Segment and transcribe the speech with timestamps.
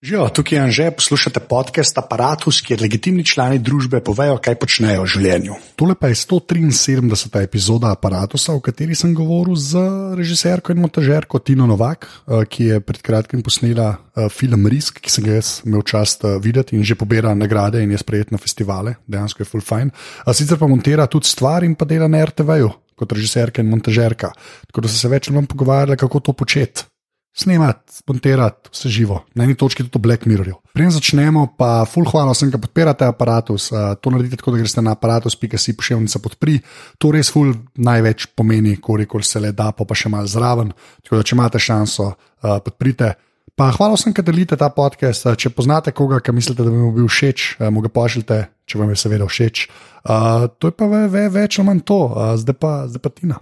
[0.00, 5.08] Živijo, tukaj je Anže, poslušate podcast Apparatus, kjer legitimni člani družbe povejo, kaj počnejo v
[5.12, 5.56] življenju.
[5.76, 7.42] Tole pa je 173.
[7.44, 9.82] epizoda Apparatusa, v kateri sem govoril z
[10.16, 15.12] režiserko in montažerko Tino Novak, eh, ki je pred kratkim posnela eh, film Risk, ki
[15.12, 18.40] sem ga jaz imel čast eh, videti in že pobira nagrade in je sprejet na
[18.40, 19.92] festivale, dejansko je full fine.
[20.32, 24.32] Sicer pa montira tudi stvar in pa dela na RTV-ju kot režiserka in montažerka.
[24.64, 26.88] Tako da so se več ali manj pogovarjali, kako to početi
[27.36, 30.54] snemati, montirati vse živo, na eni točki tudi Black Mirrorju.
[30.74, 33.70] Preden začnemo, pa full hvala vsem, ki podpirate aparatus.
[33.72, 36.58] Uh, to naredite tako, da greste na aparatus.si pošiljnica podpri.
[36.98, 40.72] To res full največ pomeni, koliko se le da, pa, pa še malo zraven.
[41.04, 43.14] Tako da, če imate šanso, uh, podprite.
[43.58, 45.26] Pa hvala vsem, ki delite ta podcast.
[45.36, 48.94] Če poznate koga, ki mislite, da bi mu bil všeč, mu ga pošljite, če vam
[48.94, 49.66] je seveda všeč.
[50.00, 53.12] Uh, to je pa ve, ve, več ali manj to, uh, zdaj, pa, zdaj pa
[53.12, 53.38] Tina.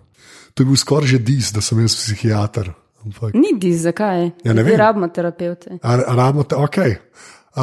[0.57, 2.73] To je bil skoraj že dis, da sem jaz psihiater.
[3.05, 3.35] Ampak...
[3.35, 4.31] Ni di, zakaj?
[4.45, 4.77] Ja, ne vem.
[4.79, 5.79] Rabimo terapeute.
[5.83, 6.79] Rabimo te, ok.
[6.79, 7.63] Uh,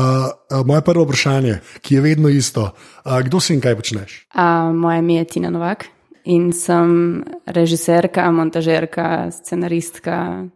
[0.52, 2.72] uh, moje prvo vprašanje, ki je vedno isto.
[3.06, 4.16] Uh, kdo si in kaj počneš?
[4.36, 5.86] Uh, moje ime je Tina Novak
[6.26, 10.48] in sem režiserka, montažerka, scenaristka.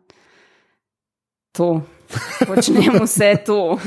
[1.57, 1.81] To.
[2.47, 3.77] Počnem vse to.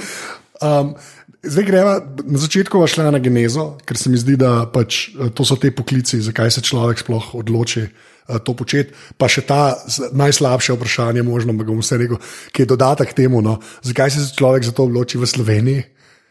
[0.63, 0.95] Um,
[1.43, 5.59] zdaj greva na začetku šla na genezo, ker se mi zdi, da pač, to so
[5.59, 7.87] te poklici, zakaj se človek sploh odloči.
[8.29, 8.95] Eh, to početi.
[9.19, 9.75] Pa še ta
[10.15, 12.21] najslabše vprašanje, možno, da bom vse rekel,
[12.55, 15.83] ki je dodatek temu, no, zakaj se človek za to odloči v Sloveniji.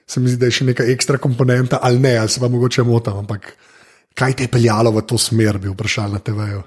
[0.08, 2.88] Se mi zdi, da je še neka ekstra komponenta, ali ne, ali se pa mogoče
[2.88, 3.54] motim, ampak
[4.16, 6.64] kaj te je peljalo v to smer, bi vprašal na TV-ju.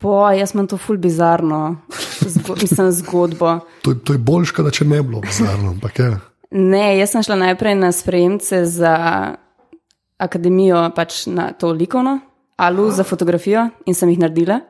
[0.00, 1.84] Po, jaz imam to ful bizarno,
[2.22, 3.60] Zgo, mislim, zgodbo.
[3.84, 5.76] To, to je bolj škoda, če ne bi bilo bizarno.
[6.52, 8.96] Ne, jaz sem šla najprej na sprejemce za
[10.20, 12.18] akademijo, pač na to likovno,
[12.56, 14.60] alu za fotografijo in sem jih naredila.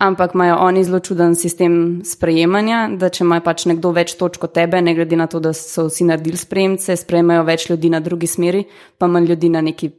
[0.00, 4.54] Ampak imajo oni zelo čuden sistem sprejemanja, da če ima pač nekdo več točk od
[4.56, 8.26] tebe, ne glede na to, da so vsi naredili sprejemce, sprejmejo več ljudi na drugi
[8.26, 8.64] smeri,
[8.96, 9.90] pa manj ljudi na neki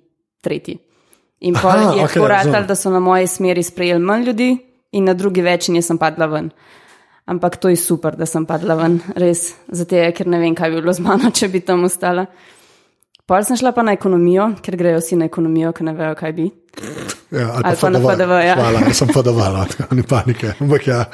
[0.42, 0.80] tretji.
[1.46, 4.50] In pa je tako okay, rad, da so na moji smeri sprejeli manj ljudi
[4.98, 6.50] in na drugi več, in jaz sem padla ven.
[7.32, 10.82] Ampak to je super, da sem padla ven, res, zato ker ne vem, kaj bi
[10.82, 12.26] bilo z mano, če bi tam ostala.
[13.30, 16.34] Pol sem šla pa na ekonomijo, ker grejo vsi na ekonomijo, ker ne vejo, kaj
[16.36, 16.50] bi.
[17.32, 18.42] Ja, ali, ali pa, pa na FDV.
[18.44, 18.58] Ja.
[18.60, 19.64] Hvala, da sem podavala,
[19.96, 20.52] ni panike.
[20.90, 21.06] Ja.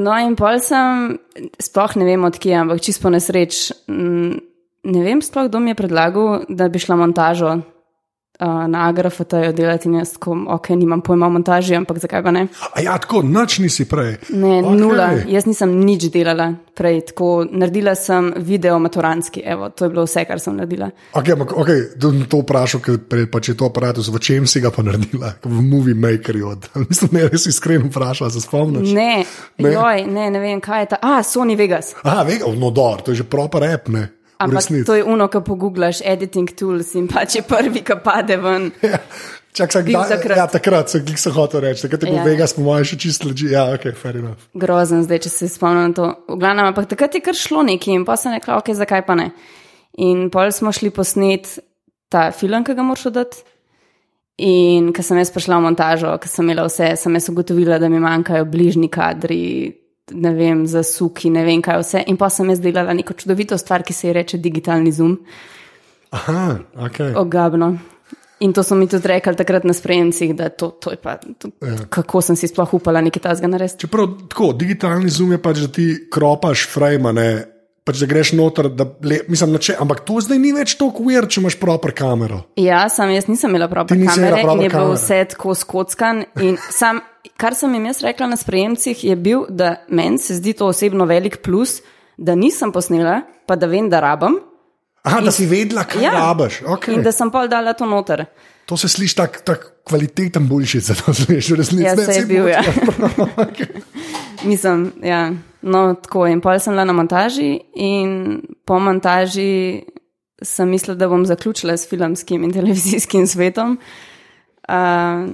[0.00, 1.18] No, in pol sem,
[1.60, 3.66] sploh ne vem odkje, ampak čisto nesreč.
[3.84, 7.58] Ne vem, sploh kdo mi je predlagal, da bi šla montažo
[8.40, 12.30] uh, na agrafatajo delati in jaz tako, ok, nimam pojma o montaži, ampak zakaj pa
[12.30, 12.46] ne?
[12.72, 14.16] A ja, tako, noč nisi prej.
[14.30, 14.78] Ne, okay.
[14.80, 20.06] nula, jaz nisem nič delala prej, tako naredila sem video maturanski, evo, to je bilo
[20.08, 20.90] vse, kar sem naredila.
[21.14, 24.74] Ok, ampak ok, to vprašal, ker prej pa če to aparatus, v čem si ga
[24.74, 26.56] pa naredila, v movie makerju,
[26.88, 28.90] mislim, ne, res iskreno vprašal, se spomniš?
[28.90, 29.22] Ne,
[29.58, 31.94] ne, joj, ne, ne vem, kaj je ta, a, Sony Vegas.
[32.02, 34.08] A, Vegas, no, dor, to je že proper rap, ne.
[34.44, 38.70] Ampak to je uno, ko pogublaš editing tools in pa če prvi, ki pade ven.
[38.94, 39.00] Ja.
[39.54, 40.34] Čak, sak, da, takrat.
[40.34, 42.24] Ja, takrat so jih hotel reči, takrat je bil ja.
[42.26, 43.52] Vegas, po mojem, še čisto leži.
[43.52, 44.48] Ja, ok, fair enough.
[44.58, 46.08] Grozen zdaj, če se spomnim to.
[46.26, 49.14] V glavnem, ampak takrat je kar šlo neki in pa sem rekla, ok, zakaj pa
[49.20, 49.28] ne.
[50.02, 51.52] In pol smo šli posnet
[52.10, 53.44] ta film, ki ga moraš oddati.
[54.42, 57.86] In ko sem jaz prišla v montažo, ko sem imela vse, sem jaz ugotovila, da
[57.86, 59.44] mi manjkajo bližnji kadri,
[60.12, 62.04] ne vem, za suki, ne vem kaj vse.
[62.10, 65.18] In pa sem jaz delala neko čudovito stvar, ki se ji reče digitalni zoom.
[66.14, 67.00] Aha, ok.
[67.16, 67.74] Ogabno.
[68.44, 71.48] In to so mi tudi rekli takrat na sprejemcih, da to, to je pa, to,
[71.62, 71.86] ja.
[71.88, 73.86] kako sem si sploh upala nekaj tasga narediti.
[73.86, 77.28] Čeprav tako, digitalni zoom je pač, da ti kropaš frame, ne.
[77.84, 81.28] Pač, da greš noter, da le, mislim, če, ampak to zdaj ni več tako uver,
[81.28, 82.42] če imaš proper kamero.
[82.60, 86.24] Ja, sam jaz nisem imela proper kamere in je bil vse tako skockan.
[86.72, 87.02] Sam,
[87.36, 91.04] kar sem jim jaz rekla na sprejemcih, je bil, da meni se zdi to osebno
[91.04, 91.80] velik plus,
[92.16, 94.38] da nisem posnela, pa da vem, da rabam.
[95.04, 96.62] Aha, in, da si vedela, kaj ja, rabiš.
[96.76, 96.96] Okay.
[96.96, 98.24] In da sem pa dala to noter.
[98.66, 101.84] To se sliši tako tak kvaliteten boljši, da to slišiš v resnici.
[101.84, 102.62] Ja, se je bil, ja.
[104.50, 105.26] Mislim, ja.
[105.62, 109.84] No, tako in pol sem bila na montaži, in po montaži
[110.42, 113.78] sem mislila, da bom zaključila s filmskim in televizijskim svetom.
[114.68, 115.32] Uh,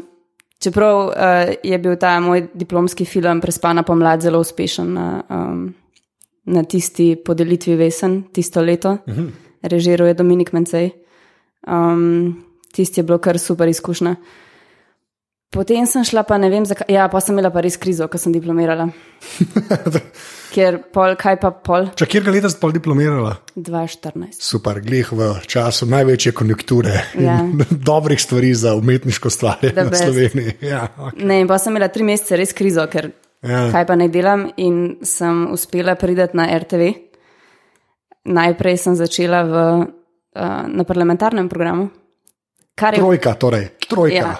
[0.60, 1.12] Čeprav uh,
[1.62, 5.74] je bil ta moj diplomski film Prespana pomlad zelo uspešen na, um,
[6.44, 9.20] na tisti podelitvi Vesen, tisto leto, uh mhm.
[9.20, 9.30] -huh.
[9.62, 10.90] režiral je Dominik Mencej.
[11.66, 14.16] Um, tisti je bilo kar super izkušnja.
[15.50, 16.86] Potem sem šla, pa ne vem, zakaj.
[16.94, 18.84] Ja, pa sem imela pa res krizo, ko sem diplomirala.
[20.54, 21.88] Ker pol, kaj pa pol?
[21.98, 23.32] Če kjer ga leta si pol diplomirala?
[23.56, 24.38] 2014.
[24.46, 27.40] Super, glih v času največje konjunkture ja.
[27.42, 30.54] in dobrih stvari za umetniško stvar na Sloveniji.
[30.70, 31.26] Ja, okay.
[31.26, 33.10] Ne, in pa sem imela tri mesece res krizo, ker
[33.42, 33.66] ja.
[33.74, 36.92] kaj pa ne delam in sem uspela priti na RTV.
[38.30, 41.90] najprej sem začela v, uh, na parlamentarnem programu.
[42.80, 44.16] je Trojka, torej, trojka.
[44.16, 44.36] Ja.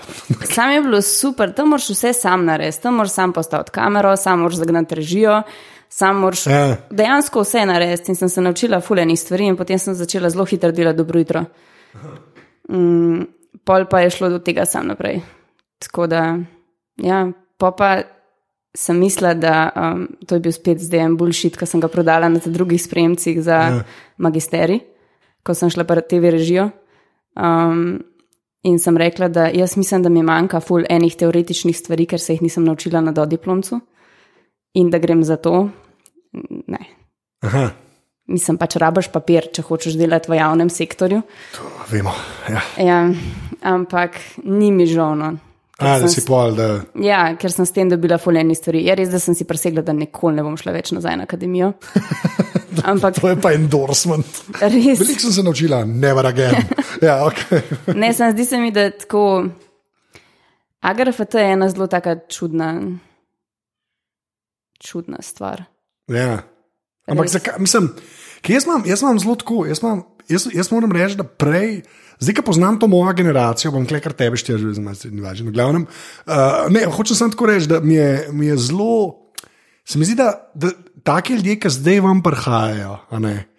[0.47, 4.41] Sam je bilo super, tam moraš vse sam narediti, tam moraš sam postaviti kamero, sam
[4.41, 5.43] moraš zagnati režijo,
[5.89, 6.77] sam moraš Ja.
[6.91, 8.11] dejansko vse narediti.
[8.13, 11.45] In sem se naučila fulejnih stvari, in potem sem začela zelo hitro delati dobro jutro.
[12.71, 13.23] Mm,
[13.65, 15.21] pol pa je šlo do tega sam naprej.
[15.79, 16.39] Tako da,
[16.97, 17.25] ja,
[17.59, 18.01] pol pa
[18.77, 22.29] sem mislila, da um, to je bil spet zdaj en bullshit, ki sem ga prodala
[22.31, 23.81] na drugih spremcih za Ja.
[24.19, 24.81] magisteri,
[25.43, 26.69] ko sem šla pa TV režijo.
[27.35, 28.05] Um,
[28.63, 32.35] in sem rekla, da jaz mislim, da mi manjka ful enih teoretičnih stvari, ker se
[32.35, 33.81] jih nisem naučila na dodiplomcu
[34.75, 35.69] in da grem za to.
[36.67, 36.85] Ne.
[37.43, 37.71] Aha,
[38.31, 41.23] Mislim pač, rabaš papir, če hočeš delati v javnem sektorju.
[41.57, 42.13] to vemo.
[42.47, 42.61] Ja.
[42.79, 42.99] Ja,
[43.63, 45.33] ampak ni mi žalno.
[45.81, 46.67] A, da si pol, da.
[47.01, 48.83] Ja, ker sem s tem dobila fuleni stvari.
[48.85, 51.73] Je res, da sem si presegla, da nikoli ne bom šla več nazaj na akademijo.
[52.91, 54.27] Ampak To je pa endorsement.
[54.61, 56.69] res, Veliko sem se naučila, never again.
[57.01, 57.63] Ja, okay.
[57.97, 59.47] ne, sem, zdi se mi, da tako.
[60.85, 62.75] AGRFT je ena zelo taka čudna,
[64.81, 65.65] čudna stvar.
[66.09, 66.43] ja.
[67.11, 67.89] Ampak zakaj, mislim,
[68.49, 71.83] jaz imam, jaz imam zelo tako, jaz, imam, jaz, jaz moram reči, da prej.
[72.21, 75.53] Zdaj, ko poznam to mojo generacijo, bom klekar tebe štiri, že zdaj ni važno.
[75.55, 79.31] Glavnem, uh, ne, hočem samo tako reči, da mi je, mi je zelo.
[79.85, 80.71] Se mi zdi, da, da
[81.03, 83.50] taki ljudje, ki zdaj vam prihajajo, ne.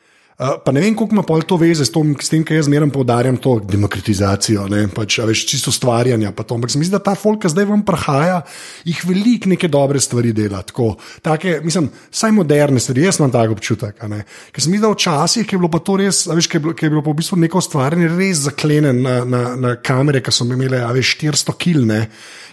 [0.42, 2.90] Uh, pa ne vem, koliko ima to veze s, tom, s tem, kar jaz zmeraj
[2.90, 6.56] poudarjam, to demokratizacijo, ne, pač, a veš, čisto to.
[6.56, 8.40] Ampak se mi zdi, da ta folk, ki zdaj vam prihaja,
[8.88, 10.64] jih veliko neke dobre stvari dela.
[10.66, 14.02] Tako, take, mislim, saj moderne stvari, jaz imam tak občutek.
[14.02, 16.74] Ker se mi zdi, da včasih je bilo pa to res, veš, ker je bilo,
[16.74, 20.50] ker je bilo v bistvu neko ustvarjanje res zaklenen na, na, na kamere, ki so
[20.50, 22.02] imele, veš, 400 kil, ne.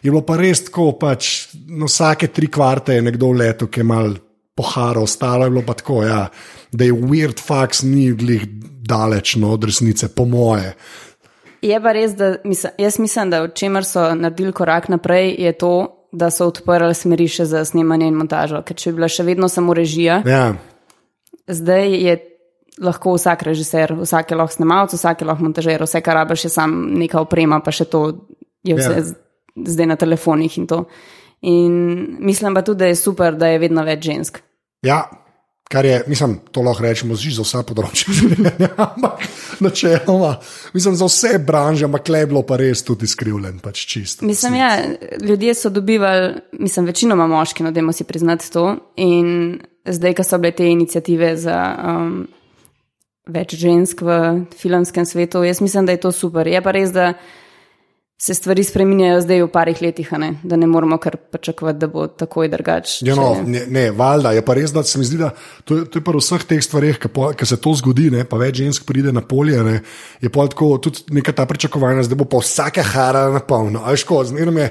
[0.05, 3.81] Je bilo pa res tako, pač na vsake tri kvarte je nekdo v letu, ki
[3.81, 4.13] je mal
[4.59, 6.27] poharo, ostalo je bilo pa tako, ja,
[6.73, 8.47] da je weird fax ni glih
[8.89, 10.75] daleč no, od resnice, po moje.
[11.63, 15.53] Je pa res, da mislim, jaz mislim, da v čemer so naredili korak naprej, je
[15.59, 15.75] to,
[16.13, 18.63] da so odprli smeri še za snemanje in montažo.
[18.65, 20.55] Ker če bi bila še vedno samo režija, Ja,
[21.49, 22.17] zdaj je
[22.79, 26.51] lahko vsak režiser, vsak je lahko snemalec, vsak je lahko montažer, vse, kar rabiš, je
[26.55, 28.03] samo neka oprema, pa še to
[28.65, 29.07] je vse ja.
[29.67, 30.85] zdaj na telefonih in to.
[31.49, 31.75] In
[32.25, 34.43] mislim pa tudi, da je super, da je vedno več žensk.
[34.87, 35.07] ja.
[35.69, 39.27] Kar je, mislim, to lahko rečemo za vsa področja življenja, ampak
[39.61, 40.31] načeloma,
[40.73, 44.25] mislim, za vse branže, ampak le je bilo pa res tudi skrivljen, pač čist.
[44.25, 44.71] Mislim, ja,
[45.21, 48.65] ljudje so dobivali, mislim, večinoma moški, no, dajmo si priznati to.
[48.97, 52.17] In zdaj, ko so bile te inicijative za um,
[53.29, 54.17] več žensk v
[54.57, 56.49] filmskem svetu, jaz mislim, da je to super.
[56.49, 57.13] Je pa res, da
[58.21, 60.33] se stvari spreminjajo zdaj v parih letih, ne?
[60.43, 63.07] da ne moramo kar pričakovati, da bo takoj drugače.
[63.07, 65.31] Ja, no, ne, ne, valjda je pa res, da se mi zdi, da
[65.65, 66.99] to je, to je pa v vseh teh stvareh,
[67.39, 69.83] ki se to zgodi, ne, pa več žensk pride na polje, ne,
[70.21, 73.85] je pa tako tudi neka ta pričakovanja, zdaj bo pa vsaka hara na polno.
[73.87, 74.69] Aj ško, zmeraj je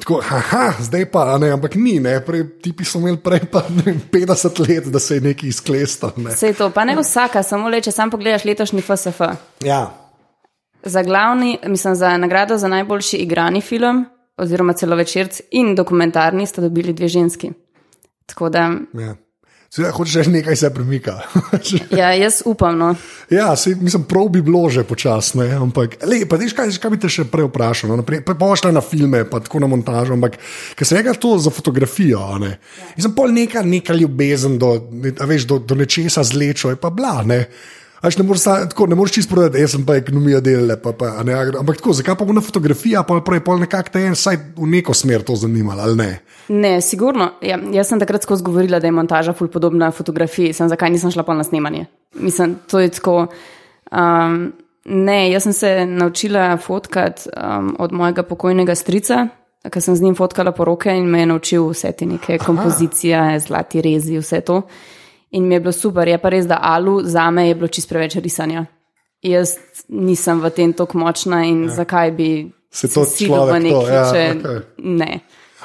[0.00, 4.00] tako, haha, zdaj pa, ne, ampak ni, ne, prej tipi so imeli prej pa vem,
[4.12, 6.16] 50 let, da se je nekaj izklestal.
[6.16, 6.32] Ne.
[6.32, 9.20] Vse je to, pa ne vsaka, samo le, če sam pogledaš letošnji FSF.
[9.68, 9.84] Ja,
[10.86, 14.04] Za glavni, mislim, za nagrado za najboljši igrani film,
[14.36, 17.50] oziroma celovečerc in dokumentarni, sta dobili dve ženski.
[18.26, 19.16] Tako da, ja.
[19.70, 21.18] Seveda, hočeš reči, nekaj se premika.
[22.00, 22.78] ja, jaz upam.
[22.78, 22.94] No.
[23.30, 27.00] Ja, sej, mislim, prav bi bilo že počasno, ampak le, pa veš, kaj, kaj bi
[27.02, 27.90] te še prej vprašal?
[27.98, 28.04] No,
[28.56, 30.38] šla na filme, pa tako na montažo, ampak
[30.78, 32.52] ker se reka to za fotografijo, a ne.
[32.96, 36.94] In sem pol neka, neka ljubezen do, ne, veš, do, do nečesa zlečo, je pa
[36.94, 37.42] bla, ne.
[38.06, 41.16] Až ne moreš, tako, ne moreš čisto povedati, jaz sem pa ekonomija delala, pa, pa,
[41.18, 44.12] a ne, ampak tako, zakaj pa bo na fotografija, pa prej pol nekako te je
[44.14, 46.10] vsaj v neko smer to zanimalo, ali ne?
[46.48, 47.32] Ne, sigurno.
[47.42, 51.10] Ja, jaz sem takrat skozi govorila, da je montaža ful podobna fotografiji, sem zakaj nisem
[51.10, 51.88] šla pa na snemanje.
[52.14, 53.26] Mislim, to je tako.
[53.90, 54.52] Um,
[54.84, 59.24] ne, jaz sem se naučila fotkati um, od mojega pokojnega strica,
[59.66, 63.82] ker sem z njim fotkala poroke in me je naučil vse te neke kompozicije, zlati
[63.82, 64.62] rezi, vse to.
[65.36, 67.88] In mi je bilo super, je pa res, da alu za me je bilo čist
[67.88, 68.64] preveč risanja.
[69.22, 69.56] Jaz
[69.88, 71.74] nisem v tem tako močna in ja.
[71.74, 72.28] zakaj bi
[72.70, 74.60] Se to silil v nekaj, ja, če okej.
[74.78, 75.10] ne.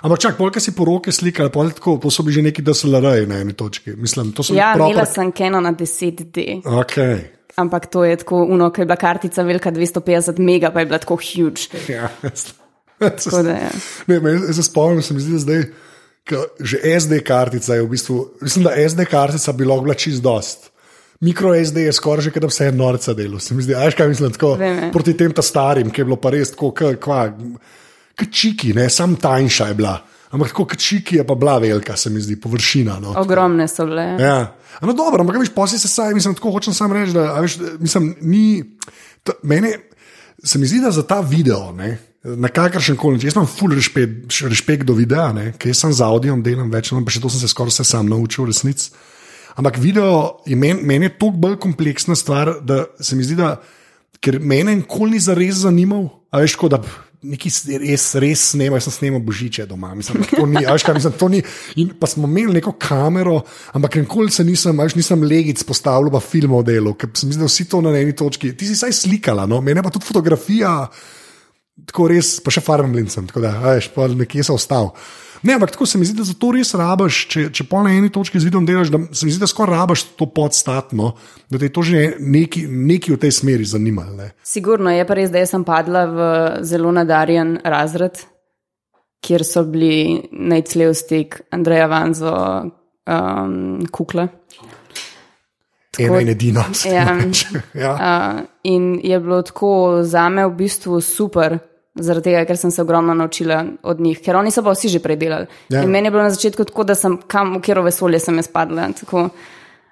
[0.02, 3.38] Ampak čak, polka si poroke slikala, pol tako, to so bili že neki DSLR na
[3.38, 3.94] eni točki.
[3.94, 7.20] Mislim, to so Ja, bili imela proper- sem Canon na 10D, Okay.
[7.56, 10.98] ampak to je tako, uno, ker je bila kartica velika 250 mega, pa je bila
[10.98, 11.70] tako huge.
[11.88, 12.10] Ja,
[13.00, 13.70] Tako da, ja.
[14.08, 15.62] ne, me, se spomnim, se mi zdi, da zdaj,
[16.60, 20.70] že SD kartica je v bistvu, mislim, da SD kartica bi lahko bila čist dost.
[21.22, 23.40] Mikro SD je skoraj že, da vse je norca delo.
[23.40, 26.18] Se mi zdi, ajš kaj mislim, tako Vem, proti tem ta starim, ki je bilo
[26.18, 27.20] pa res tako, kva,
[28.16, 30.00] k čiki, ne, sam tanjša je bila.
[30.32, 33.00] Ampak tako čiki je pa bila velika, se mi zdi, površina.
[33.00, 34.16] No, Ogromne so bile.
[34.20, 34.56] Ja.
[34.82, 38.16] No, dobro, ampak veš, posebej se saj, mislim, tako hočem sam reči, da veš, mislim,
[38.22, 38.64] ni.
[39.24, 39.76] To, mene,
[40.44, 43.74] se mi zdi, da za ta video, ne, na kakršen koli način, jaz imam full
[43.76, 47.32] respekt, respekt do videa, ne, ker sem z audiom delam več, no, pa še to
[47.34, 48.90] sem se skoraj vse sam naučil, resnic.
[49.60, 53.58] Ampak video je meni men je toliko bolj kompleksna stvar, da se mi zdi, da
[54.22, 56.82] ker mene nikoli ni zares zanimal, a veš, tako da.
[57.22, 59.92] Neki res, res snema, jaz sem snemal božiče doma.
[59.94, 61.42] Mislim, to ni, a veš, kaj, mislim, to ni,
[61.78, 63.36] in pa smo imeli neko kamero,
[63.78, 67.46] ampak nikoli se nisem, a veš, nisem legic postavil, pa filmov delo, ker sem da
[67.46, 68.56] vsi to na eni točki.
[68.58, 69.62] Ti si saj slikala, no?
[69.62, 70.74] mene pa tudi fotografija,
[71.92, 74.90] tako res, pa še farmam lincem, tako da, a veš, pa nekje sem ostal.
[75.44, 77.94] Ne, ampak tako se mi zdi, da za to res rabaš, če, če pa na
[77.98, 81.16] eni točki z vidom delaš, da se mi zdi, da skoraj rabaš to podstatno,
[81.50, 84.14] da te je to že neki, neki v tej smeri zanimalo.
[84.18, 84.30] ne.
[84.44, 86.28] Sigurno je pa res, da sem padla v
[86.68, 88.22] zelo nadarjen razred,
[89.22, 92.36] kjer so bili najclev stik Andreja Vanzo,
[93.10, 94.28] um, kukla.
[96.00, 96.66] Ena in edina.
[96.86, 97.18] Ja.
[97.74, 97.92] ja.
[97.94, 101.58] Uh, in je bilo tako za me v bistvu super,
[101.96, 105.02] zaradi tega, ker sem se ogromno naučila od njih, ker oni so pa vsi že
[105.04, 105.48] predelali.
[105.70, 105.80] Ja.
[105.80, 105.84] Ja.
[105.84, 108.48] In meni je bilo na začetku tako, da sem kam, v kjero vesolje sem jaz
[108.48, 108.90] padla.
[109.00, 109.30] Tako.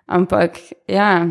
[0.08, 1.28] Ampak ja.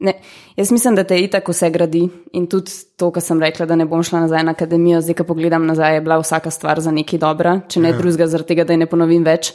[0.00, 0.14] Ne,
[0.56, 3.84] jaz mislim, da te itak vse gradi in tudi to, kar sem rekla, da ne
[3.84, 7.20] bom šla nazaj na akademijo, zdaj, ko pogledam nazaj, je bila vsaka stvar za nekaj
[7.20, 7.98] dobra, če ne ja.
[7.98, 9.52] drugega, zaradi tega, da je ne ponovim več.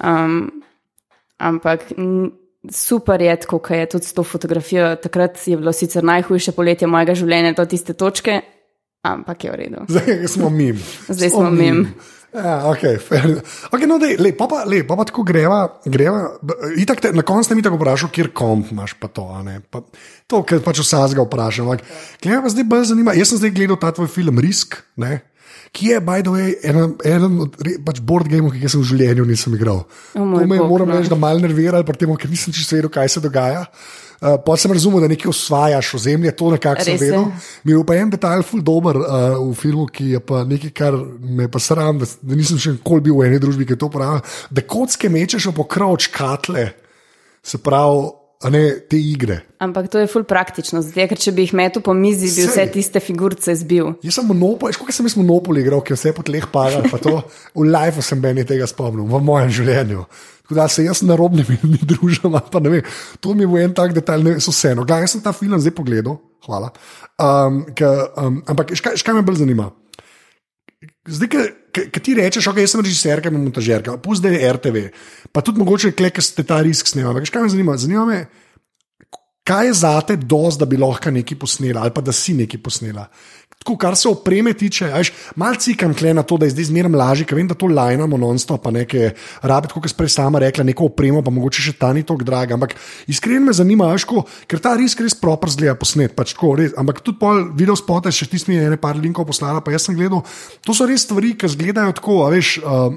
[0.00, 0.46] Um,
[1.36, 1.90] ampak
[2.72, 4.94] super je, kot je tudi s to fotografijo.
[4.96, 8.40] Takrat je bilo sicer najhujše poletje mojega življenja do tiste točke,
[9.02, 9.84] ampak je v redu.
[9.92, 10.80] Zdaj smo mim.
[11.08, 11.94] Zdaj smo mim.
[12.30, 13.42] Ja, okay, fair.
[13.74, 15.66] okay, no, dej, lej, pa, pa, lej, pa, pa tako greva.
[15.82, 16.38] greva
[16.78, 19.26] itak te, na koncu sem tako vprašal, kjer komp imaš pa to.
[19.66, 19.82] Pa,
[20.30, 21.74] to, kar pač vsazga vprašam.
[22.22, 23.16] Gleda pa zdaj bolj zanima.
[23.18, 25.26] Jaz sem zdaj gledal ta tvoj film Risk, ne,
[25.74, 29.26] ki je, by the way, eden, eden od pač board gameov, ki jaz v življenju
[29.26, 29.82] nisem igral.
[30.14, 30.98] O moj to me bog, moram no.
[30.98, 33.66] reči, da pri tem, ker nisem čisto vedel, kaj se dogaja.
[34.20, 37.24] Uh, pa sem razumel, da nekaj osvajaš ozemlje, to nekako sem vedel.
[37.64, 40.98] Mi je pa en detajl ful dober uh, v filmu, ki je pa nekaj, kar
[41.20, 43.88] me pa sram, da, da nisem še nikoli bil v eni družbi, ki je to
[43.92, 44.20] pravila.
[44.52, 46.66] Da kocke mečeš v pokrovč katle,
[47.40, 48.10] se pravi,
[48.40, 49.42] a ne te igre.
[49.60, 52.56] Ampak to je ful praktično, zdaj, ker če bi jih metu po mizi, bi vse
[52.56, 52.70] Sej.
[52.72, 53.94] tiste figurice zbil.
[54.04, 57.00] Jaz sem monopol, kot sem jaz monopol igral, ki je vse po tleh padal, pa
[57.00, 57.18] to
[57.56, 60.06] v lifeu sem meni tega spomnil, v mojem življenju.
[60.50, 62.88] Da se jaz na robni ljudmi družim, pa ne vem,
[63.22, 64.84] to mi je bil en tak detajl, ne vem, so vseeno.
[64.88, 66.72] Glej, jaz sem ta film zdaj pogledal, hvala.
[67.20, 69.70] Um, ka, um, ampak škaj, škaj me bolj zanima?
[71.10, 71.30] Zdaj,
[71.70, 74.84] ki ti rečeš, ok, jaz sem režiserka in montažerka, pusti da je RTV,
[75.32, 77.22] pa tudi mogoče klek, ki ste ta risk snemali.
[77.26, 77.76] Kaj me zanima?
[77.80, 78.20] Zanima me,
[79.46, 83.06] kaj je zate dosti, da bi lahko nekaj posnela ali pa da si nekaj posnela.
[83.60, 84.86] Tako, kar se opreme tiče,
[85.36, 88.16] malce cikam kle na to, da je zdaj zmeraj lažje, ker vem, da to lajnamo
[88.16, 89.10] non-stop, pa nekaj
[89.44, 92.56] rabiti, kot je prej sama rekla, neko opremo, pa mogoče še ta ni tako draga.
[92.56, 92.72] Ampak
[93.04, 96.16] iskreno me zanima, veš, ko, ker ta risk res proper zgleda posnet.
[96.16, 99.28] Pač, tako, res, ampak tudi pol video spote, še ti mi je ene par linkov
[99.28, 100.24] poslala, pa jaz sem gledal.
[100.64, 102.56] To so res stvari, ki zgledajo tako, veš.
[102.64, 102.96] Uh,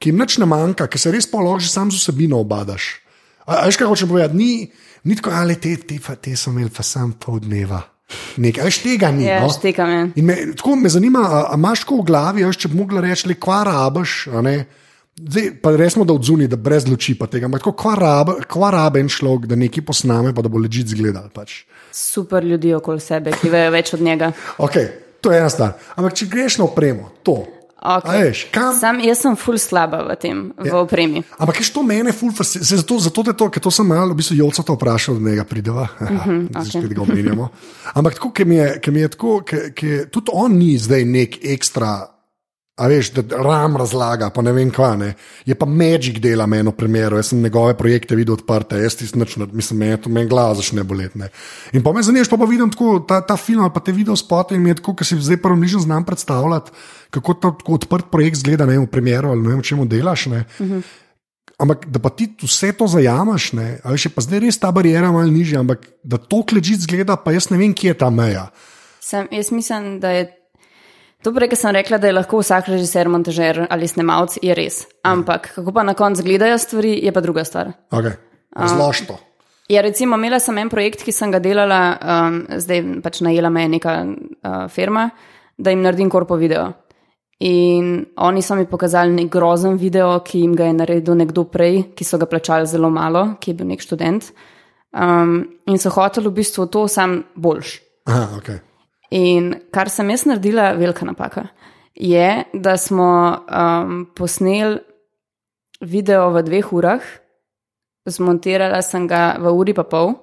[0.00, 2.94] ki jim nič ne manjka, ki se res položi, sam z vsebino obadaš.
[3.44, 4.40] A, a veš, kaj hočem povedati?
[4.40, 4.52] Ni,
[5.04, 7.91] ni tako, ali te, te, pa, te so imeli pa sam pol dneva.
[8.36, 9.26] Nekaj, veš, tega ni.
[9.28, 9.50] Ja, no?
[9.52, 10.04] štekam je.
[10.20, 12.80] In me, tako me zanima, a, a imaš tako v glavi, a veš, če bi
[12.80, 14.22] mogla reči, le kva rabaš.
[15.12, 17.46] Zdaj, pa resmo, da odzuni, da brez luči pa tega.
[17.46, 21.28] ampak Kva rabe, kva rabe en človek, da nekaj posname, pa da bo ležit zgledal.
[21.34, 21.64] Pač.
[21.92, 24.32] Super ljudi okoli sebe, ki vejo več od njega.
[24.56, 24.88] Okay,
[25.20, 25.76] to je ena stvar.
[25.96, 27.44] Ampak če greš na opremo, to.
[27.82, 28.32] Okay.
[28.52, 30.76] kam, Sam, jaz sem ful slaba v tem, v Ja.
[30.78, 31.22] opremi.
[31.38, 34.14] Ampak je to mene, ful, fasi- se zato, zato te to, ker to sem malo,
[34.14, 36.70] v bistvu, Jolca to vprašal, da njega prideva, uh -huh, okej.
[36.70, 37.48] spet ga omenjamo.
[37.94, 41.04] Ampak tako, ker mi je, ker mi je tako, ker, ker tudi on ni zdaj
[41.04, 42.06] nek ekstra.
[42.80, 44.94] A veš, da ram razlaga, pa ne vem kva.
[44.96, 45.10] Ne.
[45.44, 49.46] Je pa Magic dela meni premjero, jaz sem njegove projekte videl odprte, jaz ti značno,
[49.52, 51.18] mislim, meni to meni glava začne boleti.
[51.18, 51.28] ne.
[51.72, 54.16] In pa me zanimaš, pa, pa vidim tako, ta, ta film ali pa te video
[54.16, 56.72] spote in mi je tako, ker si zdaj prvo nižen znam predstavljati,
[57.10, 60.26] kako ta tako odprt projekt zgleda, ne vem, v premjeru ali ne vem, čemu delaš.
[60.32, 60.44] Ne.
[61.58, 65.12] Ampak da pa ti vse to zajamaš, ne, ali še pa zdaj res ta barijera
[65.12, 68.48] malo nižja, ampak da to kleži zgleda, pa jaz ne vem, kje je ta meja.
[69.04, 70.30] Sem, jaz mislim, da je.
[71.22, 74.82] To prej, ki sem rekla, da je lahko vsak režiser, montažer ali snemalec, je res.
[75.06, 77.70] Ampak kako pa na koncu gledajo stvari, je pa druga stvar.
[77.94, 78.16] Okay.
[78.58, 79.18] Zlož to.
[79.70, 83.68] Ja, recimo, imela sem en projekt, ki sem ga delala, um, zdaj pač najela me
[83.70, 85.06] neka uh, firma,
[85.56, 86.66] da jim naredim korpo video.
[87.42, 91.94] In oni so mi pokazali nek grozen video, ki jim ga je naredil nekdo prej,
[91.94, 94.28] ki so ga plačali zelo malo, ki je bil nek študent.
[94.92, 95.38] Um,
[95.70, 97.78] in so hoteli v bistvu to sam boljš.
[98.10, 98.60] Aha, okay.
[99.12, 101.50] In kar sem jaz naredila, velika napaka.
[101.94, 104.78] je, da smo um, posneli
[105.80, 107.02] video v dveh urah,
[108.08, 110.14] zmontirala sem ga v uri pa pol,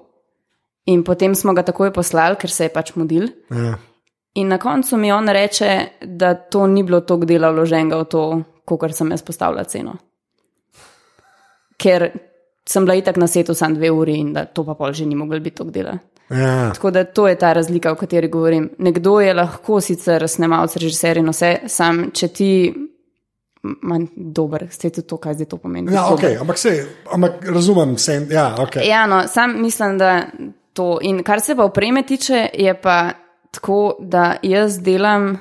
[0.90, 3.28] in potem smo ga takoj poslali, ker se je pač mudil.
[3.50, 3.76] Ja.
[4.40, 8.24] In na koncu mi on reče, da to ni bilo toliko dela vloženega v to,
[8.64, 9.96] kot sem jaz postavila ceno.
[11.80, 12.10] Ker
[12.68, 15.14] sem bila itak na svetu samo dve uri in da to pa pol že ni
[15.18, 15.98] moglo biti toliko dela.
[16.30, 16.70] Ja.
[16.74, 18.70] Tako da to je ta razlika, o kateri govorim.
[18.78, 22.52] Nekdo je lahko sicer snemalec, režiser in vse, sam če ti.
[23.60, 25.92] Manj dober, ste tudi to, kaj zdaj to pomeni.
[25.92, 26.70] Ja, okay, ampak, se,
[27.12, 28.86] ampak razumem, se, ja, okay.
[28.88, 30.14] ja, no, sam mislim, da
[30.72, 30.94] to.
[31.04, 33.12] In kar se pa opreme tiče, je pa
[33.52, 35.34] tako, da jaz delam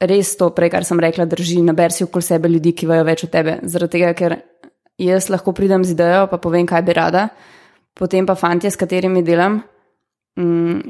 [0.00, 3.24] res to, prej, kar sem rekla, drži, naber si okoli sebe ljudi, ki vajo več
[3.24, 3.56] od tebe.
[3.62, 4.36] Zaradi tega, ker
[5.00, 7.28] jaz lahko pridem z idejo, pa povem, kaj bi rada,
[7.96, 9.62] potem pa fantje, s katerimi delam.
[10.38, 10.80] Mm,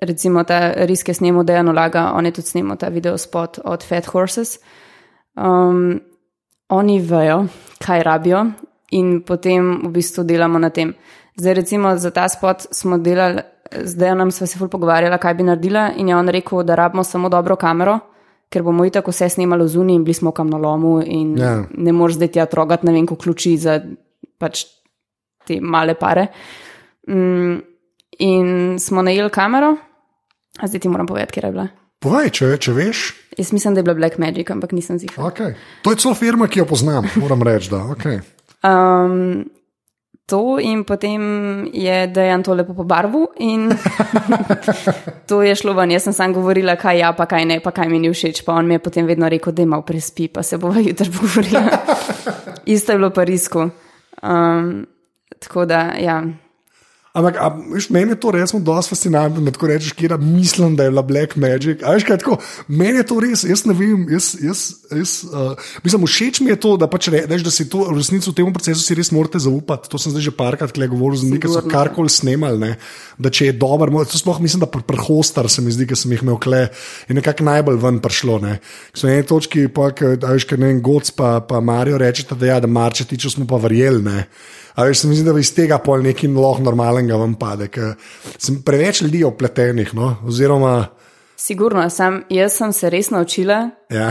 [0.00, 4.06] recimo ta riske snemo Dejan Olaga, on je tudi snemo ta video spot od Fat
[4.06, 4.58] Horses.
[5.36, 6.00] Um,
[6.68, 7.46] oni vejo,
[7.84, 8.44] kaj rabijo
[8.90, 10.94] in potem v bistvu delamo na tem.
[11.36, 13.42] Zdaj recimo za ta spot smo delali,
[13.84, 17.04] zdaj nam sva se ful pogovarjala, kaj bi naredila in je on rekel, da rabimo
[17.04, 17.98] samo dobro kamero,
[18.50, 21.64] ker bomo itak vse snemali zunaj in bili smo kam na lomu in Ja.
[21.76, 23.80] ne moreš zdaj tja trogati, ne vem, ko ključi za
[24.38, 24.64] pač
[25.46, 26.26] te male pare.
[27.08, 27.60] Mm,
[28.18, 29.76] in smo najeli kamero,
[30.58, 31.68] a zdaj ti moram povedati, kje je bila.
[31.98, 33.04] Povej, če, če veš.
[33.38, 35.18] Jaz mislim, da je bila Black Magic, ampak nisem zihar.
[35.32, 35.54] Okay.
[35.82, 37.70] To je celo firma, ki jo poznam, moram reči.
[37.70, 38.20] Da, okay.
[38.62, 39.48] Um,
[40.28, 41.22] to in potem
[41.72, 43.70] je dejan to lepo pobarval in
[45.28, 45.90] to je šlo ven.
[45.90, 48.44] Jaz sem sam govorila, kaj ja, pa kaj ne, pa kaj mi ni všeč.
[48.46, 51.66] Pa on mi je potem vedno rekel, da ima prespi, pa se bova jutri pogovorila.
[52.74, 53.70] Isto je bilo pa risko.
[54.22, 54.86] Um,
[55.38, 56.22] tako da, ja.
[57.18, 60.86] Ampak, a, veš, meni je to res zelo fascinantno, da tako rečeš, kje mislim, da
[60.86, 61.82] je bila Black Magic.
[61.82, 64.62] A, veš, kaj, tako, meni je to res, jaz ne vem, jaz, jaz,
[64.94, 67.96] jaz, uh, mislim, všeč mi je to, da, pač re, veš, da si to v
[67.98, 69.90] resnici v tem procesu si res morate zaupati.
[69.90, 72.60] To sem zdaj že parkrat govoril z njimi, ki so karkoli snemali.
[72.62, 72.70] Ne,
[73.18, 75.02] da če je dober, to sploh mislim, da pri pr
[75.50, 76.68] se mi zdi, ki sem jih imel kle
[77.08, 78.38] in nekako najbolj ven prišlo.
[78.44, 78.58] Ne.
[78.92, 81.60] Ko So na eni točki, pa, ke, a veš, ker ne vem, Goc pa, pa
[81.64, 84.22] Marijo rečete, da ja, da Marče tiče, smo pa verjeli.
[84.78, 87.66] A veš, se mi zdi, da iz tega pol nekaj lahko normalnega vam pade.
[87.68, 87.96] ker
[88.38, 89.90] Sem preveč ljudi opletenih.
[89.94, 90.16] No?
[90.26, 90.86] Oziroma,
[91.38, 94.08] Sigurno, sam, jaz sem se res naučila, ja.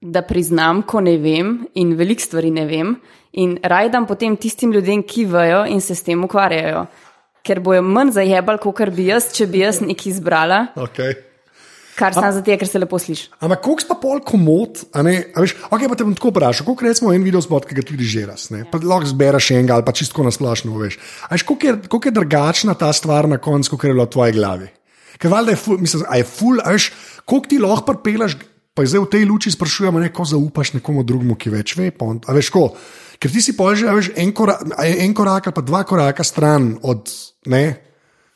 [0.00, 2.90] da priznam, ko ne vem in veliko stvari ne vem,
[3.32, 6.84] in rajdam potem tistim ljudem, ki vejo in se s tem ukvarjajo.
[7.42, 11.29] Ker bojo manj zajebali, kot bi jaz, če bi jaz nekaj izbrala, Okay.
[12.00, 13.28] Kar sam zato, ker se lepo sliši.
[13.44, 16.66] Ampak koliko pa pol komod, a ne, a veš, ok, pa te bom tako vprašal,
[16.68, 19.78] koliko recimo en video spot, ki ga tudi že raz, ne, pa lahko zbereš enega
[19.78, 20.98] ali pa čisto na splošno, veš.
[21.28, 24.14] A veš, koliko je, koliko je drugačna ta stvar na koncu, kot je bila v
[24.16, 24.70] tvoji glavi?
[25.20, 26.88] Ker valjda je ful, mislim, a je ful, a veš,
[27.28, 28.38] koliko ti lahko pripelaš,
[28.74, 32.08] pa zdaj v tej luči sprašujemo, ne, ko zaupaš nekomu drugemu, ki več ve, pa
[32.08, 32.70] on, a veš, ko.
[33.20, 35.64] Ker ti si pol že, a veš, en, kora, a je en korak ali pa
[35.66, 37.10] dva koraka stran od,
[37.52, 37.89] ne,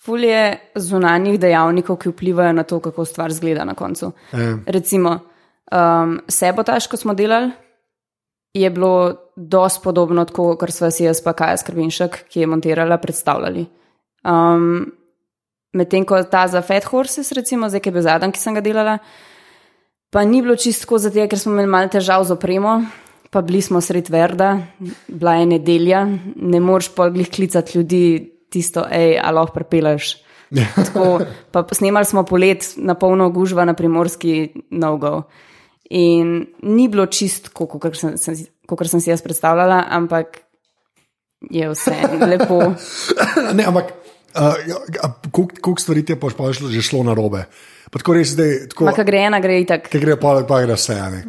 [0.04, 4.10] Ful je zunanjih dejavnikov, ki vplivajo na to, kako stvar zgleda na koncu.
[4.32, 4.58] Ja.
[4.66, 5.18] Recimo,
[5.72, 7.52] um, sebotaž, ko smo delali,
[8.54, 13.00] je bilo dosti podobno tako, kar sva si jaz pa Kaja Skrbinšek, ki je montirala,
[13.00, 13.64] predstavljali.
[14.24, 14.92] Um,
[15.74, 18.60] Medtem ko ta za Fat Horses, recimo, zdaj ki je bil zadnji, ki sem ga
[18.62, 18.98] delala,
[20.14, 22.76] pa ni bilo čisto zato, ker smo imeli malo težav z opremo,
[23.34, 24.52] pa bili smo sred verda,
[25.08, 26.04] bila je nedelja,
[26.36, 30.16] ne moreš pa glih klicati ljudi tisto, hej, a lahko prepelaš.
[30.78, 31.18] Tako,
[31.50, 35.26] pa snemali smo polet na polno gužva na primorski nogov.
[35.90, 40.40] In ni bilo čist, kot sem, sem, sem si jaz predstavljala, ampak
[41.50, 42.60] je vse lepo.
[43.58, 43.92] Ne, ampak
[44.38, 44.54] uh,
[45.30, 47.44] koliko, stvari je pa šlo, že šlo na robe?
[47.90, 49.90] Pa tako res zdaj, tako, Maka gre ena, gre itak.
[49.92, 50.96] ki gre pa, pa gre vse.
[51.12, 51.20] ne.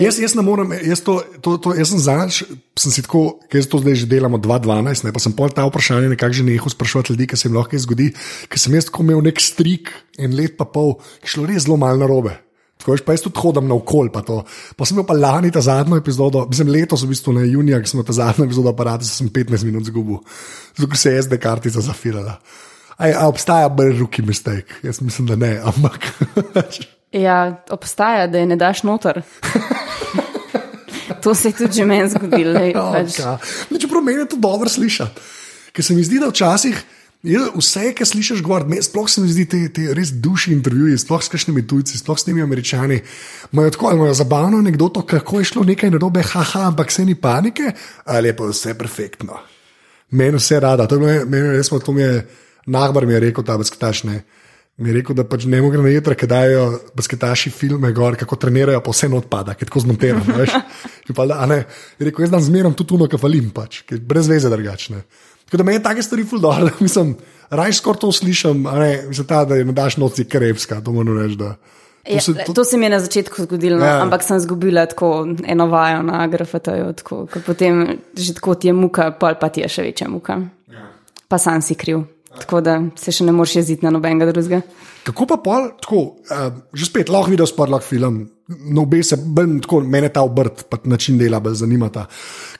[0.00, 2.38] Jaz, jaz ne morem, jaz, to, to, to, jaz sem zadnjič,
[2.80, 6.08] sem si tako, ker to zdaj že delamo 2012, ne, pa sem pol ta vprašanje
[6.10, 8.08] nekako že nehal sprašovati ljudi, kaj se jim lahko zgodi,
[8.50, 11.66] ker sem jaz tako imel nek strik en let pa pol, ki je šlo res
[11.68, 12.34] zelo malo na robe.
[12.82, 14.40] Tako veš, pa jaz tudi hodim na okol, pa to.
[14.76, 17.92] Pa sem imel pa lani ta zadnjo epizodo, mislim letos v bistvu na junija, ki
[17.94, 20.18] smo ta zadnjo epizodo aparata, sem 15 minut zgubil,
[20.74, 22.40] zato ker se je SD kartica zafirala.
[22.98, 24.82] A, je- a obstaja bolj ruki mistake?
[24.82, 26.02] Jaz mislim, da ne, ampak.
[27.14, 29.20] Ja, obstaja, da je ne daš noter.
[31.22, 32.52] To se je tudi že meni zgodilo.
[32.52, 33.18] lej, pač.
[33.18, 33.38] Ja.
[33.80, 35.20] Čeprav meni je to dobro slišati.
[35.74, 36.84] Ker se mi zdi, da včasih
[37.24, 40.98] je vse, kar slišiš, govor, me, sploh se mi zdi, te, te res duši intervjuji,
[41.00, 43.00] sploh s kakšnimi tujci, sploh s temi američani,
[43.52, 47.72] imajo tako, imajo zabavno anekdoto, kako je šlo nekaj narobe, haha, ampak se ni panike,
[48.04, 49.40] ali je pa vse perfektno.
[50.10, 52.26] Meni vse rada, to je bilo, meni res, to mi je,
[52.66, 54.20] nahbar mi je rekel, ta brskatašne.
[54.76, 56.64] Mi je rekel, da pač ne morejo na jedra, ker dajo
[56.98, 60.24] basketaši filme, gor, kako trenirajo, pa vse odpada, ker tako zmontiramo.
[61.04, 65.04] Je rekel, jaz znam zmeram tudi tuno, kafalim, pač, ker brez veze drugačne.
[65.44, 67.14] Tako da me je take stvari ful dol, mislim,
[67.50, 71.20] raj skoro to slišim, ne, mislim, ta, da je na daš noci krepska, to moram
[71.20, 71.36] reči.
[71.38, 71.54] Da.
[72.04, 72.52] To, ja, se, to...
[72.52, 74.00] to se mi je na začetku zgodilo, no, ja.
[74.02, 76.94] ampak sem izgubila tako eno vajo na grafitoju,
[77.46, 80.40] potem že tako ti je muka, pa, pa ti je še večja muka.
[80.72, 80.88] Ja.
[81.28, 82.02] Pa sam si kriv.
[82.40, 84.62] Tako da se še ne moreš jeziti na nobenega drugega.
[85.04, 85.98] Kako pa pol, tako,
[86.32, 88.22] uh, že spet lahko video spor, lahko film,
[88.72, 92.06] no obe se, ben, tako, mene ta obrt, pa način dela, bolj zanimata.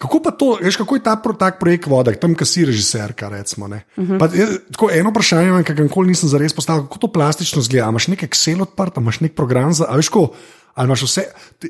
[0.01, 3.15] Kako pa to, veš, kako je ta pro, tak projekt voda, tam, ki si režiser,
[3.17, 3.67] kar recimo.
[3.67, 4.13] Uh mhm.
[4.13, 4.19] -huh.
[4.19, 7.89] pa, je, tako, eno vprašanje, ki ga nikoli nisem zares postavil, kako to plastično zgleda.
[7.89, 10.29] Imaš nek Excel odprt, imaš nek program za, a veš, ko,
[10.75, 11.25] ali imaš vse.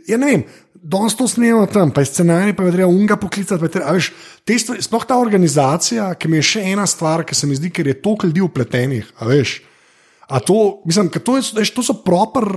[0.09, 3.69] Ja, ne vem, danes to snemamo tam, pa je scenarij, pa je treba unga poklicati.
[3.69, 4.13] Treba, veš,
[4.61, 7.89] stvari, sploh ta organizacija, ki mi je še ena stvar, ki se mi zdi, ker
[7.89, 9.09] je toliko ljudi upletenih.
[9.19, 9.59] A veš,
[10.29, 12.51] a to, mislim, to, je, veš, to so proper.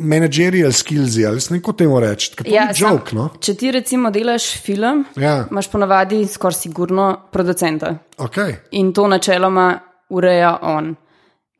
[0.00, 2.30] Managerial skills, ali se neko temu reči.
[2.48, 3.26] Ja, joke, no?
[3.36, 5.34] Če ti recimo delaš film, ja.
[5.52, 7.92] imaš ponavadi skoraj sigurno producenta.
[8.16, 8.56] Okay.
[8.80, 9.66] In to načeloma
[10.08, 10.88] ureja on.